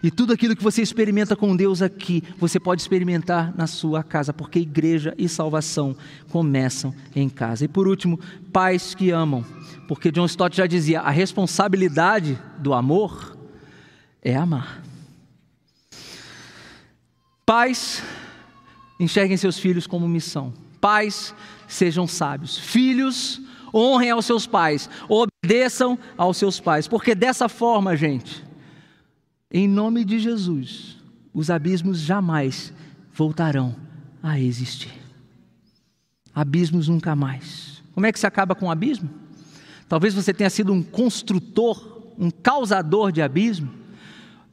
E 0.01 0.11
tudo 0.11 0.33
aquilo 0.33 0.55
que 0.55 0.63
você 0.63 0.81
experimenta 0.81 1.35
com 1.35 1.55
Deus 1.55 1.81
aqui, 1.81 2.21
você 2.37 2.59
pode 2.59 2.81
experimentar 2.81 3.53
na 3.55 3.67
sua 3.67 4.03
casa, 4.03 4.33
porque 4.33 4.59
igreja 4.59 5.13
e 5.17 5.29
salvação 5.29 5.95
começam 6.29 6.93
em 7.15 7.29
casa. 7.29 7.63
E 7.63 7.67
por 7.69 7.87
último, 7.87 8.19
pais 8.51 8.93
que 8.93 9.11
amam, 9.11 9.45
porque 9.87 10.11
John 10.11 10.25
Stott 10.25 10.57
já 10.57 10.67
dizia: 10.67 10.99
a 10.99 11.09
responsabilidade 11.09 12.37
do 12.59 12.73
amor 12.73 13.37
é 14.21 14.35
amar. 14.35 14.83
Pais, 17.45 18.03
enxerguem 18.99 19.37
seus 19.37 19.57
filhos 19.57 19.87
como 19.87 20.07
missão. 20.07 20.53
Pais, 20.81 21.33
sejam 21.73 22.07
sábios. 22.07 22.57
Filhos, 22.57 23.41
honrem 23.73 24.11
aos 24.11 24.25
seus 24.25 24.45
pais, 24.45 24.89
obedeçam 25.09 25.97
aos 26.17 26.37
seus 26.37 26.59
pais, 26.59 26.87
porque 26.87 27.15
dessa 27.15 27.49
forma, 27.49 27.95
gente, 27.95 28.43
em 29.51 29.67
nome 29.67 30.05
de 30.05 30.19
Jesus, 30.19 30.97
os 31.33 31.49
abismos 31.49 31.99
jamais 31.99 32.73
voltarão 33.13 33.75
a 34.21 34.39
existir. 34.39 34.93
Abismos 36.33 36.87
nunca 36.87 37.15
mais. 37.15 37.83
Como 37.93 38.05
é 38.05 38.11
que 38.11 38.19
se 38.19 38.25
acaba 38.25 38.55
com 38.55 38.67
o 38.67 38.71
abismo? 38.71 39.09
Talvez 39.87 40.13
você 40.13 40.33
tenha 40.33 40.49
sido 40.49 40.73
um 40.73 40.81
construtor, 40.81 42.13
um 42.17 42.31
causador 42.31 43.11
de 43.11 43.21
abismo. 43.21 43.69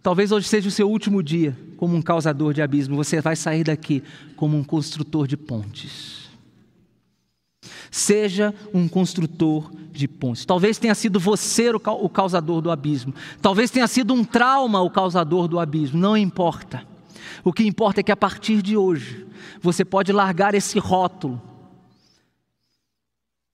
Talvez 0.02 0.32
hoje 0.32 0.48
seja 0.48 0.68
o 0.68 0.72
seu 0.72 0.90
último 0.90 1.22
dia 1.22 1.56
como 1.76 1.96
um 1.96 2.02
causador 2.02 2.52
de 2.52 2.60
abismo. 2.60 2.96
Você 2.96 3.22
vai 3.22 3.36
sair 3.36 3.64
daqui 3.64 4.02
como 4.36 4.56
um 4.56 4.64
construtor 4.64 5.26
de 5.26 5.36
pontes. 5.38 6.19
Seja 7.90 8.54
um 8.72 8.86
construtor 8.86 9.70
de 9.92 10.06
pontes. 10.06 10.44
Talvez 10.44 10.78
tenha 10.78 10.94
sido 10.94 11.18
você 11.18 11.70
o 11.70 12.08
causador 12.08 12.60
do 12.60 12.70
abismo. 12.70 13.14
Talvez 13.42 13.70
tenha 13.70 13.88
sido 13.88 14.14
um 14.14 14.24
trauma 14.24 14.80
o 14.80 14.90
causador 14.90 15.48
do 15.48 15.58
abismo. 15.58 15.98
Não 15.98 16.16
importa. 16.16 16.86
O 17.42 17.52
que 17.52 17.64
importa 17.64 18.00
é 18.00 18.02
que 18.02 18.12
a 18.12 18.16
partir 18.16 18.62
de 18.62 18.76
hoje 18.76 19.26
você 19.60 19.84
pode 19.84 20.12
largar 20.12 20.54
esse 20.54 20.78
rótulo 20.78 21.40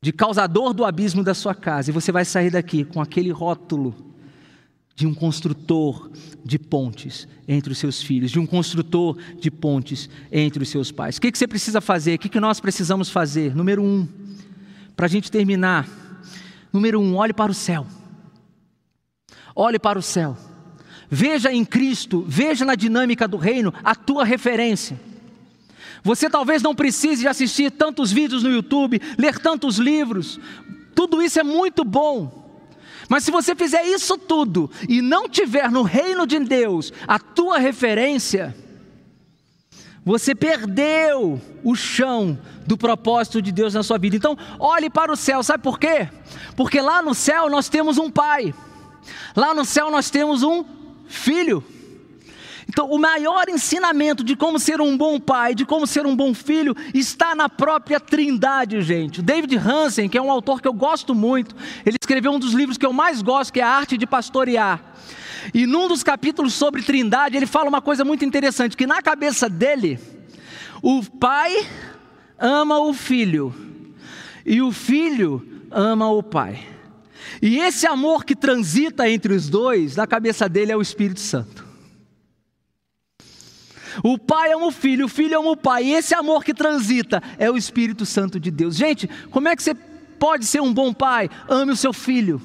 de 0.02 0.12
causador 0.12 0.72
do 0.72 0.84
abismo 0.84 1.22
da 1.22 1.34
sua 1.34 1.54
casa 1.54 1.90
e 1.90 1.92
você 1.92 2.12
vai 2.12 2.24
sair 2.24 2.50
daqui 2.50 2.84
com 2.84 3.00
aquele 3.00 3.30
rótulo 3.30 3.94
de 4.94 5.06
um 5.06 5.12
construtor 5.12 6.10
de 6.44 6.58
pontes 6.58 7.28
entre 7.46 7.72
os 7.72 7.78
seus 7.78 8.02
filhos, 8.02 8.30
de 8.30 8.38
um 8.38 8.46
construtor 8.46 9.16
de 9.38 9.50
pontes 9.50 10.08
entre 10.32 10.62
os 10.62 10.68
seus 10.68 10.90
pais. 10.90 11.16
O 11.16 11.20
que, 11.20 11.36
você 11.36 11.46
precisa 11.46 11.80
fazer? 11.80 12.14
O 12.14 12.18
que 12.18 12.40
nós 12.40 12.60
precisamos 12.60 13.10
fazer? 13.10 13.54
Número 13.54 13.82
um, 13.82 14.08
para 14.96 15.06
a 15.06 15.08
gente 15.08 15.30
terminar. 15.30 15.86
Número 16.72 17.00
um, 17.00 17.16
olhe 17.16 17.32
para 17.32 17.52
o 17.52 17.54
céu. 17.54 17.86
Olhe 19.54 19.78
para 19.78 19.98
o 19.98 20.02
céu. 20.02 20.36
Veja 21.08 21.52
em 21.52 21.64
Cristo, 21.64 22.24
veja 22.26 22.64
na 22.64 22.74
dinâmica 22.74 23.28
do 23.28 23.36
reino 23.36 23.72
a 23.84 23.94
tua 23.94 24.24
referência. 24.24 24.98
Você 26.02 26.30
talvez 26.30 26.62
não 26.62 26.74
precise 26.74 27.26
assistir 27.26 27.70
tantos 27.70 28.12
vídeos 28.12 28.42
no 28.42 28.50
YouTube, 28.50 29.00
ler 29.18 29.38
tantos 29.38 29.78
livros. 29.78 30.40
Tudo 30.94 31.22
isso 31.22 31.38
é 31.38 31.42
muito 31.42 31.84
bom. 31.84 32.44
Mas 33.08 33.24
se 33.24 33.30
você 33.30 33.54
fizer 33.54 33.84
isso 33.84 34.18
tudo 34.18 34.70
e 34.88 35.00
não 35.00 35.28
tiver 35.28 35.70
no 35.70 35.82
reino 35.82 36.26
de 36.26 36.38
Deus 36.40 36.92
a 37.06 37.18
tua 37.18 37.58
referência, 37.58 38.56
você 40.06 40.36
perdeu 40.36 41.40
o 41.64 41.74
chão 41.74 42.38
do 42.64 42.78
propósito 42.78 43.42
de 43.42 43.50
Deus 43.50 43.74
na 43.74 43.82
sua 43.82 43.98
vida. 43.98 44.14
Então, 44.14 44.38
olhe 44.56 44.88
para 44.88 45.10
o 45.10 45.16
céu, 45.16 45.42
sabe 45.42 45.64
por 45.64 45.80
quê? 45.80 46.08
Porque 46.54 46.80
lá 46.80 47.02
no 47.02 47.12
céu 47.12 47.50
nós 47.50 47.68
temos 47.68 47.98
um 47.98 48.08
pai, 48.08 48.54
lá 49.34 49.52
no 49.52 49.64
céu 49.64 49.90
nós 49.90 50.08
temos 50.08 50.44
um 50.44 50.64
filho. 51.08 51.62
Então, 52.68 52.88
o 52.88 52.98
maior 52.98 53.48
ensinamento 53.48 54.22
de 54.22 54.36
como 54.36 54.60
ser 54.60 54.80
um 54.80 54.96
bom 54.96 55.18
pai, 55.18 55.56
de 55.56 55.64
como 55.64 55.88
ser 55.88 56.06
um 56.06 56.14
bom 56.14 56.32
filho, 56.32 56.76
está 56.94 57.34
na 57.34 57.48
própria 57.48 57.98
Trindade, 57.98 58.80
gente. 58.82 59.20
David 59.20 59.56
Hansen, 59.56 60.08
que 60.08 60.18
é 60.18 60.22
um 60.22 60.30
autor 60.30 60.62
que 60.62 60.68
eu 60.68 60.72
gosto 60.72 61.16
muito, 61.16 61.54
ele 61.84 61.96
escreveu 62.00 62.30
um 62.30 62.38
dos 62.38 62.52
livros 62.52 62.78
que 62.78 62.86
eu 62.86 62.92
mais 62.92 63.22
gosto, 63.22 63.52
que 63.52 63.60
é 63.60 63.64
A 63.64 63.70
Arte 63.70 63.96
de 63.96 64.06
Pastorear. 64.06 64.80
E 65.52 65.66
num 65.66 65.88
dos 65.88 66.02
capítulos 66.02 66.54
sobre 66.54 66.82
Trindade, 66.82 67.36
ele 67.36 67.46
fala 67.46 67.68
uma 67.68 67.82
coisa 67.82 68.04
muito 68.04 68.24
interessante: 68.24 68.76
que 68.76 68.86
na 68.86 69.02
cabeça 69.02 69.48
dele, 69.48 69.98
o 70.82 71.02
pai 71.04 71.66
ama 72.38 72.78
o 72.80 72.92
filho, 72.92 73.54
e 74.44 74.60
o 74.60 74.72
filho 74.72 75.46
ama 75.70 76.10
o 76.10 76.22
pai. 76.22 76.66
E 77.42 77.58
esse 77.58 77.86
amor 77.86 78.24
que 78.24 78.34
transita 78.34 79.08
entre 79.08 79.34
os 79.34 79.48
dois, 79.48 79.96
na 79.96 80.06
cabeça 80.06 80.48
dele 80.48 80.72
é 80.72 80.76
o 80.76 80.82
Espírito 80.82 81.20
Santo. 81.20 81.66
O 84.02 84.18
pai 84.18 84.52
ama 84.52 84.66
o 84.66 84.70
filho, 84.70 85.06
o 85.06 85.08
filho 85.08 85.38
ama 85.38 85.50
o 85.50 85.56
pai, 85.56 85.84
e 85.84 85.92
esse 85.94 86.14
amor 86.14 86.44
que 86.44 86.52
transita 86.52 87.22
é 87.38 87.50
o 87.50 87.56
Espírito 87.56 88.04
Santo 88.04 88.38
de 88.38 88.50
Deus. 88.50 88.76
Gente, 88.76 89.08
como 89.30 89.48
é 89.48 89.56
que 89.56 89.62
você 89.62 89.74
pode 89.74 90.44
ser 90.44 90.60
um 90.60 90.72
bom 90.72 90.92
pai? 90.92 91.30
Ame 91.48 91.72
o 91.72 91.76
seu 91.76 91.92
filho. 91.92 92.40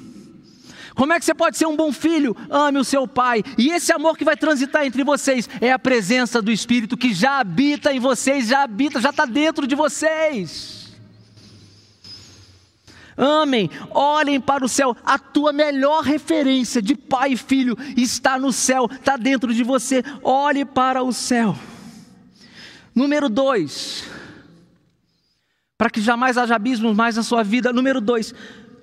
Como 0.94 1.12
é 1.12 1.18
que 1.18 1.24
você 1.24 1.34
pode 1.34 1.56
ser 1.56 1.66
um 1.66 1.76
bom 1.76 1.92
filho? 1.92 2.36
Ame 2.50 2.78
o 2.78 2.84
seu 2.84 3.06
pai. 3.06 3.42
E 3.56 3.70
esse 3.70 3.92
amor 3.92 4.16
que 4.16 4.24
vai 4.24 4.36
transitar 4.36 4.84
entre 4.84 5.02
vocês 5.02 5.48
é 5.60 5.72
a 5.72 5.78
presença 5.78 6.42
do 6.42 6.50
Espírito 6.50 6.96
que 6.96 7.14
já 7.14 7.38
habita 7.38 7.92
em 7.92 7.98
vocês, 7.98 8.48
já 8.48 8.62
habita, 8.62 9.00
já 9.00 9.10
está 9.10 9.24
dentro 9.24 9.66
de 9.66 9.74
vocês. 9.74 10.82
Amem, 13.16 13.70
olhem 13.90 14.40
para 14.40 14.64
o 14.64 14.68
céu. 14.68 14.96
A 15.04 15.18
tua 15.18 15.52
melhor 15.52 16.02
referência 16.02 16.80
de 16.80 16.94
pai 16.94 17.32
e 17.32 17.36
filho 17.36 17.76
está 17.96 18.38
no 18.38 18.52
céu, 18.52 18.88
está 18.90 19.16
dentro 19.16 19.52
de 19.52 19.62
você. 19.62 20.02
Olhe 20.22 20.64
para 20.64 21.02
o 21.02 21.12
céu. 21.12 21.56
Número 22.94 23.28
dois, 23.28 24.04
para 25.78 25.88
que 25.88 26.00
jamais 26.00 26.36
haja 26.36 26.54
abismos 26.54 26.94
mais 26.94 27.16
na 27.16 27.22
sua 27.22 27.42
vida. 27.42 27.72
Número 27.72 28.00
dois, 28.00 28.34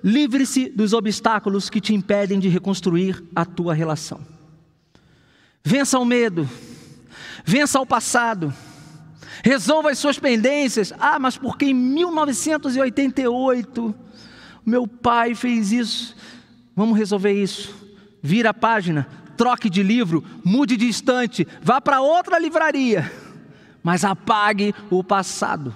livre-se 0.02 0.68
dos 0.68 0.92
obstáculos 0.92 1.70
que 1.70 1.80
te 1.80 1.94
impedem 1.94 2.38
de 2.38 2.48
reconstruir 2.48 3.24
a 3.34 3.44
tua 3.44 3.74
relação. 3.74 4.20
Vença 5.62 5.98
o 5.98 6.04
medo, 6.04 6.48
vença 7.44 7.80
o 7.80 7.86
passado, 7.86 8.54
resolva 9.44 9.90
as 9.90 9.98
suas 9.98 10.18
pendências. 10.18 10.92
Ah, 10.98 11.18
mas 11.18 11.36
porque 11.36 11.66
em 11.66 11.74
1988 11.74 13.94
meu 14.64 14.86
pai 14.86 15.34
fez 15.34 15.70
isso. 15.72 16.16
Vamos 16.74 16.96
resolver 16.96 17.32
isso. 17.32 17.74
Vira 18.22 18.48
a 18.50 18.54
página, 18.54 19.08
troque 19.36 19.68
de 19.70 19.82
livro, 19.82 20.24
mude 20.44 20.76
de 20.76 20.88
estante, 20.88 21.48
vá 21.62 21.80
para 21.80 22.02
outra 22.02 22.38
livraria, 22.38 23.10
mas 23.82 24.04
apague 24.04 24.74
o 24.90 25.02
passado. 25.02 25.74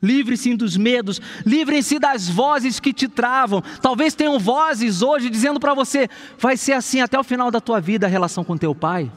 Livre-se 0.00 0.54
dos 0.54 0.76
medos, 0.76 1.20
livrem-se 1.44 1.98
das 1.98 2.28
vozes 2.28 2.78
que 2.78 2.92
te 2.92 3.08
travam. 3.08 3.60
Talvez 3.82 4.14
tenham 4.14 4.38
vozes 4.38 5.02
hoje 5.02 5.28
dizendo 5.28 5.58
para 5.58 5.74
você: 5.74 6.08
vai 6.38 6.56
ser 6.56 6.74
assim 6.74 7.00
até 7.00 7.18
o 7.18 7.24
final 7.24 7.50
da 7.50 7.60
tua 7.60 7.80
vida 7.80 8.06
a 8.06 8.08
relação 8.08 8.44
com 8.44 8.56
teu 8.56 8.74
pai. 8.74 9.10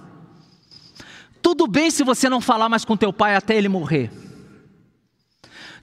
Tudo 1.42 1.68
bem 1.68 1.92
se 1.92 2.04
você 2.04 2.30
não 2.30 2.42
falar 2.42 2.68
mais 2.68 2.84
com 2.84 2.98
teu 2.98 3.14
pai 3.14 3.36
até 3.36 3.56
ele 3.56 3.70
morrer. 3.70 4.12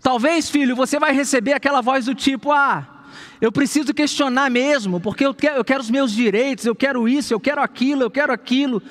Talvez, 0.03 0.49
filho, 0.51 0.75
você 0.75 0.99
vai 0.99 1.13
receber 1.13 1.53
aquela 1.53 1.81
voz 1.81 2.07
do 2.07 2.15
tipo: 2.15 2.51
ah, 2.51 3.05
eu 3.41 3.53
preciso 3.53 3.95
questionar 3.95 4.51
mesmo, 4.51 5.01
porque 5.01 5.25
eu 5.25 5.35
quero, 5.35 5.57
eu 5.59 5.65
quero 5.65 5.81
os 5.81 5.91
meus 5.91 6.13
direitos, 6.13 6.65
eu 6.65 6.75
quero 6.75 7.09
isso, 7.09 7.33
eu 7.33 7.39
quero 7.39 7.61
aquilo, 7.61 8.03
eu 8.03 8.11
quero 8.11 8.33
aquilo, 8.33 8.83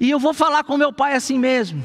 e 0.00 0.10
eu 0.10 0.18
vou 0.18 0.34
falar 0.34 0.64
com 0.64 0.76
meu 0.76 0.92
pai 0.92 1.14
assim 1.14 1.38
mesmo. 1.38 1.82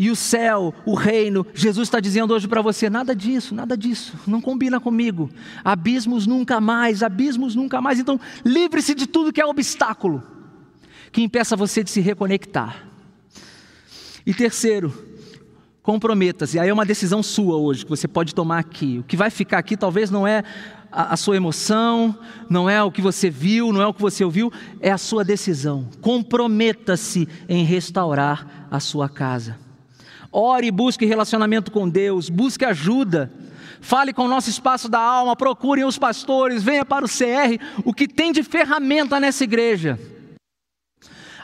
E 0.00 0.10
o 0.10 0.16
céu, 0.16 0.72
o 0.86 0.94
reino, 0.94 1.46
Jesus 1.52 1.86
está 1.86 2.00
dizendo 2.00 2.32
hoje 2.32 2.48
para 2.48 2.62
você: 2.62 2.88
nada 2.88 3.14
disso, 3.14 3.54
nada 3.54 3.76
disso, 3.76 4.14
não 4.26 4.40
combina 4.40 4.80
comigo. 4.80 5.28
Abismos 5.62 6.26
nunca 6.26 6.58
mais, 6.58 7.02
abismos 7.02 7.54
nunca 7.54 7.82
mais. 7.82 7.98
Então, 7.98 8.18
livre-se 8.42 8.94
de 8.94 9.06
tudo 9.06 9.30
que 9.30 9.42
é 9.42 9.44
obstáculo 9.44 10.22
que 11.12 11.20
impeça 11.20 11.54
você 11.54 11.84
de 11.84 11.90
se 11.90 12.00
reconectar. 12.00 12.86
E 14.24 14.32
terceiro, 14.32 14.90
comprometa-se. 15.82 16.58
Aí 16.58 16.70
é 16.70 16.72
uma 16.72 16.86
decisão 16.86 17.22
sua 17.22 17.56
hoje 17.56 17.84
que 17.84 17.90
você 17.90 18.08
pode 18.08 18.34
tomar 18.34 18.58
aqui. 18.58 19.00
O 19.00 19.02
que 19.02 19.18
vai 19.18 19.28
ficar 19.28 19.58
aqui 19.58 19.76
talvez 19.76 20.10
não 20.10 20.26
é 20.26 20.42
a, 20.90 21.12
a, 21.12 21.16
sua 21.18 21.36
emoção, 21.36 22.18
não 22.48 22.70
é 22.70 22.82
o 22.82 22.90
que 22.90 23.02
você 23.02 23.28
viu, 23.28 23.70
não 23.70 23.82
é 23.82 23.86
o 23.86 23.92
que 23.92 24.00
você 24.00 24.24
ouviu, 24.24 24.50
é 24.80 24.90
a 24.90 24.96
sua 24.96 25.22
decisão. 25.22 25.90
Comprometa-se 26.00 27.28
em 27.46 27.64
restaurar 27.64 28.66
a 28.70 28.80
sua 28.80 29.06
casa. 29.06 29.59
Ore 30.32 30.68
e 30.68 30.70
busque 30.70 31.04
relacionamento 31.04 31.72
com 31.72 31.88
Deus, 31.88 32.28
busque 32.28 32.64
ajuda. 32.64 33.30
Fale 33.80 34.12
com 34.12 34.24
o 34.24 34.28
nosso 34.28 34.50
espaço 34.50 34.88
da 34.88 35.00
alma, 35.00 35.34
procurem 35.34 35.84
os 35.84 35.98
pastores, 35.98 36.62
venha 36.62 36.84
para 36.84 37.04
o 37.04 37.08
CR, 37.08 37.58
o 37.84 37.94
que 37.94 38.06
tem 38.06 38.30
de 38.30 38.42
ferramenta 38.42 39.18
nessa 39.18 39.44
igreja. 39.44 39.98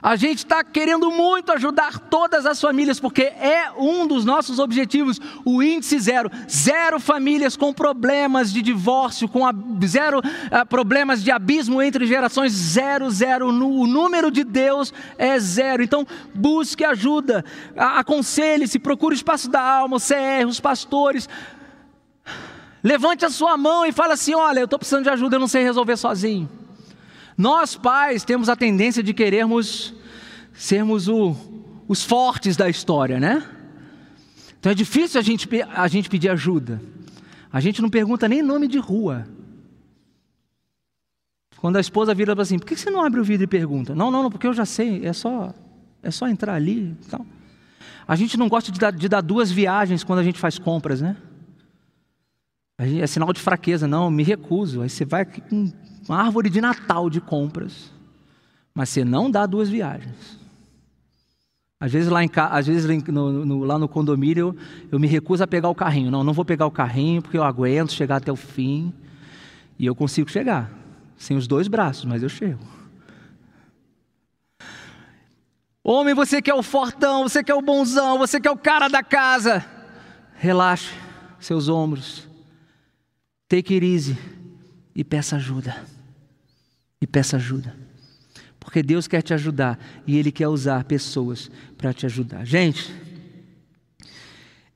A 0.07 0.15
gente 0.15 0.39
está 0.39 0.63
querendo 0.63 1.11
muito 1.11 1.51
ajudar 1.51 1.99
todas 1.99 2.47
as 2.47 2.61
famílias, 2.61 3.01
porque 3.01 3.23
é 3.23 3.73
um 3.77 4.07
dos 4.07 4.25
nossos 4.25 4.61
objetivos, 4.61 5.21
o 5.45 5.61
índice 5.61 5.99
zero. 5.99 6.31
Zero 6.49 7.01
famílias 7.01 7.57
com 7.57 7.73
problemas 7.73 8.53
de 8.53 8.63
divórcio, 8.63 9.29
com 9.29 9.43
zero 9.85 10.21
uh, 10.21 10.65
problemas 10.69 11.25
de 11.25 11.33
abismo 11.33 11.83
entre 11.83 12.07
gerações, 12.07 12.53
zero, 12.53 13.11
zero. 13.11 13.49
O 13.49 13.87
número 13.89 14.31
de 14.31 14.45
Deus 14.45 14.95
é 15.19 15.41
zero. 15.41 15.83
Então, 15.83 16.07
busque 16.33 16.85
ajuda, 16.85 17.45
aconselhe-se, 17.77 18.79
procure 18.79 19.13
o 19.13 19.17
espaço 19.17 19.51
da 19.51 19.61
alma, 19.61 19.97
o 19.97 20.01
CR, 20.01 20.47
os 20.47 20.61
pastores. 20.61 21.29
Levante 22.81 23.25
a 23.25 23.29
sua 23.29 23.57
mão 23.57 23.85
e 23.85 23.91
fale 23.91 24.13
assim: 24.13 24.37
Olha, 24.37 24.61
eu 24.61 24.67
estou 24.67 24.79
precisando 24.79 25.03
de 25.03 25.11
ajuda, 25.11 25.35
eu 25.35 25.41
não 25.41 25.49
sei 25.49 25.65
resolver 25.65 25.97
sozinho. 25.97 26.49
Nós 27.37 27.77
pais 27.77 28.25
temos 28.25 28.49
a 28.49 28.57
tendência 28.57 29.03
de 29.03 29.13
querermos 29.13 29.95
sermos 30.55 31.07
o, 31.07 31.37
os 31.87 32.03
fortes 32.03 32.57
da 32.57 32.69
história, 32.69 33.21
né? 33.21 33.47
Então 34.59 34.73
é 34.73 34.75
difícil 34.75 35.21
a 35.21 35.23
gente, 35.23 35.49
a 35.75 35.87
gente 35.87 36.09
pedir 36.09 36.31
ajuda. 36.31 36.81
A 37.53 37.61
gente 37.61 37.83
não 37.83 37.91
pergunta 37.91 38.29
nem 38.29 38.43
nome 38.43 38.67
de 38.67 38.79
rua. 38.79 39.27
Quando 41.59 41.77
a 41.77 41.81
esposa 41.81 42.15
vira 42.15 42.35
para 42.35 42.43
assim, 42.43 42.59
por 42.59 42.67
que 42.67 42.77
você 42.77 42.91
não 42.91 43.03
abre 43.03 43.21
o 43.21 43.25
vidro 43.25 43.45
e 43.45 43.47
pergunta? 43.47 43.95
Não, 43.95 44.11
não, 44.11 44.23
não, 44.23 44.31
porque 44.31 44.47
eu 44.47 44.53
já 44.53 44.65
sei, 44.65 45.05
é 45.07 45.13
só, 45.13 45.55
é 46.03 46.11
só 46.11 46.29
entrar 46.29 46.55
ali. 46.55 46.97
Então. 47.07 47.25
A 48.07 48.15
gente 48.15 48.37
não 48.37 48.49
gosta 48.49 48.71
de 48.71 48.79
dar, 48.79 48.93
de 48.93 49.09
dar 49.09 49.21
duas 49.21 49.51
viagens 49.51 50.05
quando 50.05 50.21
a 50.21 50.23
gente 50.23 50.39
faz 50.39 50.59
compras, 50.59 51.01
né? 51.01 51.17
É 52.79 53.07
sinal 53.07 53.33
de 53.33 53.41
fraqueza, 53.41 53.87
não, 53.89 54.11
me 54.11 54.23
recuso. 54.23 54.83
Aí 54.83 54.91
você 54.91 55.05
vai 55.05 55.25
com 55.25 55.73
uma 56.09 56.19
árvore 56.19 56.51
de 56.51 56.61
Natal 56.61 57.09
de 57.09 57.21
compras, 57.21 57.91
mas 58.75 58.91
você 58.91 59.05
não 59.05 59.31
dá 59.31 59.47
duas 59.47 59.69
viagens. 59.69 60.39
Às 61.79 61.93
vezes 61.93 62.09
lá, 62.09 62.25
em, 62.25 62.31
às 62.35 62.67
vezes 62.67 62.87
no, 63.09 63.45
no, 63.45 63.65
lá 63.65 63.79
no 63.79 63.89
condomínio 63.89 64.49
eu, 64.49 64.57
eu 64.93 64.99
me 64.99 65.07
recuso 65.07 65.43
a 65.43 65.47
pegar 65.47 65.69
o 65.69 65.75
carrinho. 65.75 66.11
Não, 66.11 66.25
não 66.25 66.33
vou 66.33 66.45
pegar 66.45 66.67
o 66.67 66.71
carrinho 66.71 67.23
porque 67.23 67.37
eu 67.37 67.45
aguento 67.45 67.93
chegar 67.93 68.17
até 68.17 68.33
o 68.33 68.37
fim 68.37 68.93
e 69.79 69.87
eu 69.87 69.95
consigo 69.95 70.31
chegar 70.31 70.71
sem 71.17 71.37
os 71.37 71.47
dois 71.47 71.69
braços, 71.69 72.05
mas 72.05 72.23
eu 72.23 72.29
chego. 72.29 72.61
Homem, 75.83 76.15
você 76.15 76.43
que 76.43 76.51
é 76.51 76.55
o 76.55 76.63
fortão, 76.63 77.29
você 77.29 77.45
que 77.45 77.53
é 77.53 77.55
o 77.55 77.63
bonzão, 77.63 78.19
você 78.19 78.41
que 78.41 78.49
é 78.49 78.51
o 78.51 78.57
cara 78.57 78.89
da 78.89 79.03
casa, 79.03 79.65
relaxe 80.35 80.93
seus 81.39 81.69
ombros, 81.69 82.27
take 83.49 83.75
it 83.75 83.87
easy 83.87 84.17
e 84.95 85.05
peça 85.05 85.37
ajuda 85.37 85.85
e 87.01 87.07
peça 87.07 87.37
ajuda. 87.37 87.77
Porque 88.59 88.83
Deus 88.83 89.07
quer 89.07 89.23
te 89.23 89.33
ajudar 89.33 89.79
e 90.07 90.17
Ele 90.17 90.33
quer 90.33 90.49
usar 90.49 90.85
pessoas 90.85 91.51
para 91.79 91.93
te 91.93 92.05
ajudar. 92.05 92.45
Gente, 92.45 92.93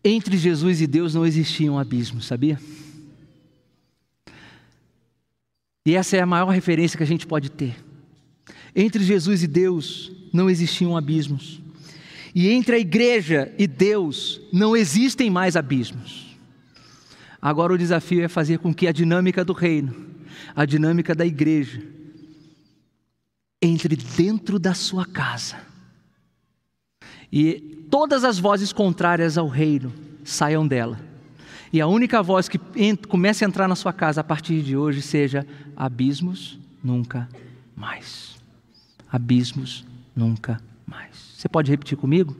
entre 0.04 0.36
Jesus 0.36 0.80
e 0.80 0.86
Deus 0.86 1.14
não 1.14 1.26
existia 1.26 1.70
um 1.70 1.78
abismo, 1.78 2.22
sabia? 2.22 2.58
E 5.84 5.94
essa 5.94 6.16
é 6.16 6.20
a 6.20 6.26
maior 6.26 6.48
referência 6.50 6.96
que 6.96 7.02
a 7.02 7.06
gente 7.06 7.26
pode 7.26 7.50
ter. 7.50 7.76
Entre 8.76 9.02
Jesus 9.02 9.42
e 9.42 9.46
Deus 9.46 10.12
não 10.32 10.48
existiam 10.48 10.96
abismos. 10.96 11.60
E 12.34 12.48
entre 12.48 12.76
a 12.76 12.78
igreja 12.78 13.52
e 13.58 13.66
Deus 13.66 14.40
não 14.52 14.76
existem 14.76 15.28
mais 15.28 15.56
abismos. 15.56 16.29
Agora 17.40 17.72
o 17.72 17.78
desafio 17.78 18.22
é 18.22 18.28
fazer 18.28 18.58
com 18.58 18.74
que 18.74 18.86
a 18.86 18.92
dinâmica 18.92 19.44
do 19.44 19.52
reino, 19.52 19.94
a 20.54 20.64
dinâmica 20.64 21.14
da 21.14 21.24
igreja, 21.24 21.82
entre 23.62 23.96
dentro 23.96 24.58
da 24.58 24.74
sua 24.74 25.06
casa. 25.06 25.56
E 27.32 27.86
todas 27.90 28.24
as 28.24 28.38
vozes 28.38 28.72
contrárias 28.72 29.38
ao 29.38 29.48
reino 29.48 29.92
saiam 30.24 30.66
dela. 30.66 31.00
E 31.72 31.80
a 31.80 31.86
única 31.86 32.22
voz 32.22 32.48
que 32.48 32.58
comece 33.08 33.44
a 33.44 33.48
entrar 33.48 33.68
na 33.68 33.76
sua 33.76 33.92
casa 33.92 34.20
a 34.20 34.24
partir 34.24 34.62
de 34.62 34.76
hoje 34.76 35.00
seja: 35.00 35.46
abismos 35.76 36.58
nunca 36.82 37.28
mais. 37.76 38.36
Abismos 39.10 39.84
nunca 40.14 40.60
mais. 40.86 41.16
Você 41.36 41.48
pode 41.48 41.70
repetir 41.70 41.96
comigo? 41.96 42.36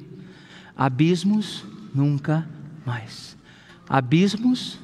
Abismos 0.77 1.65
nunca 1.95 2.49
mais. 2.85 3.37
Abismos, 3.89 4.79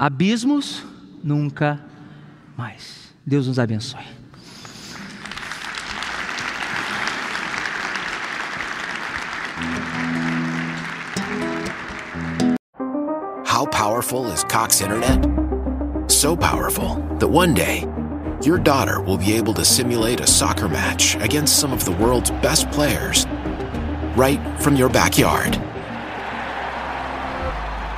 abismos 0.00 0.82
nunca 1.22 1.78
mais. 2.56 3.12
Deus 3.26 3.46
nos 3.46 3.58
abençoe. 3.58 4.00
How 13.44 13.66
powerful 13.66 14.26
is 14.32 14.42
Cox 14.44 14.80
Internet? 14.80 15.20
So 16.10 16.34
powerful 16.34 16.94
that 17.18 17.28
one 17.28 17.52
day, 17.52 17.84
your 18.42 18.56
daughter 18.56 19.02
will 19.02 19.18
be 19.18 19.34
able 19.34 19.52
to 19.52 19.64
simulate 19.66 20.20
a 20.20 20.26
soccer 20.26 20.66
match 20.66 21.16
against 21.16 21.58
some 21.58 21.74
of 21.74 21.84
the 21.84 21.92
world's 21.92 22.30
best 22.40 22.70
players 22.70 23.26
right 24.16 24.40
from 24.60 24.76
your 24.76 24.88
backyard. 24.88 25.60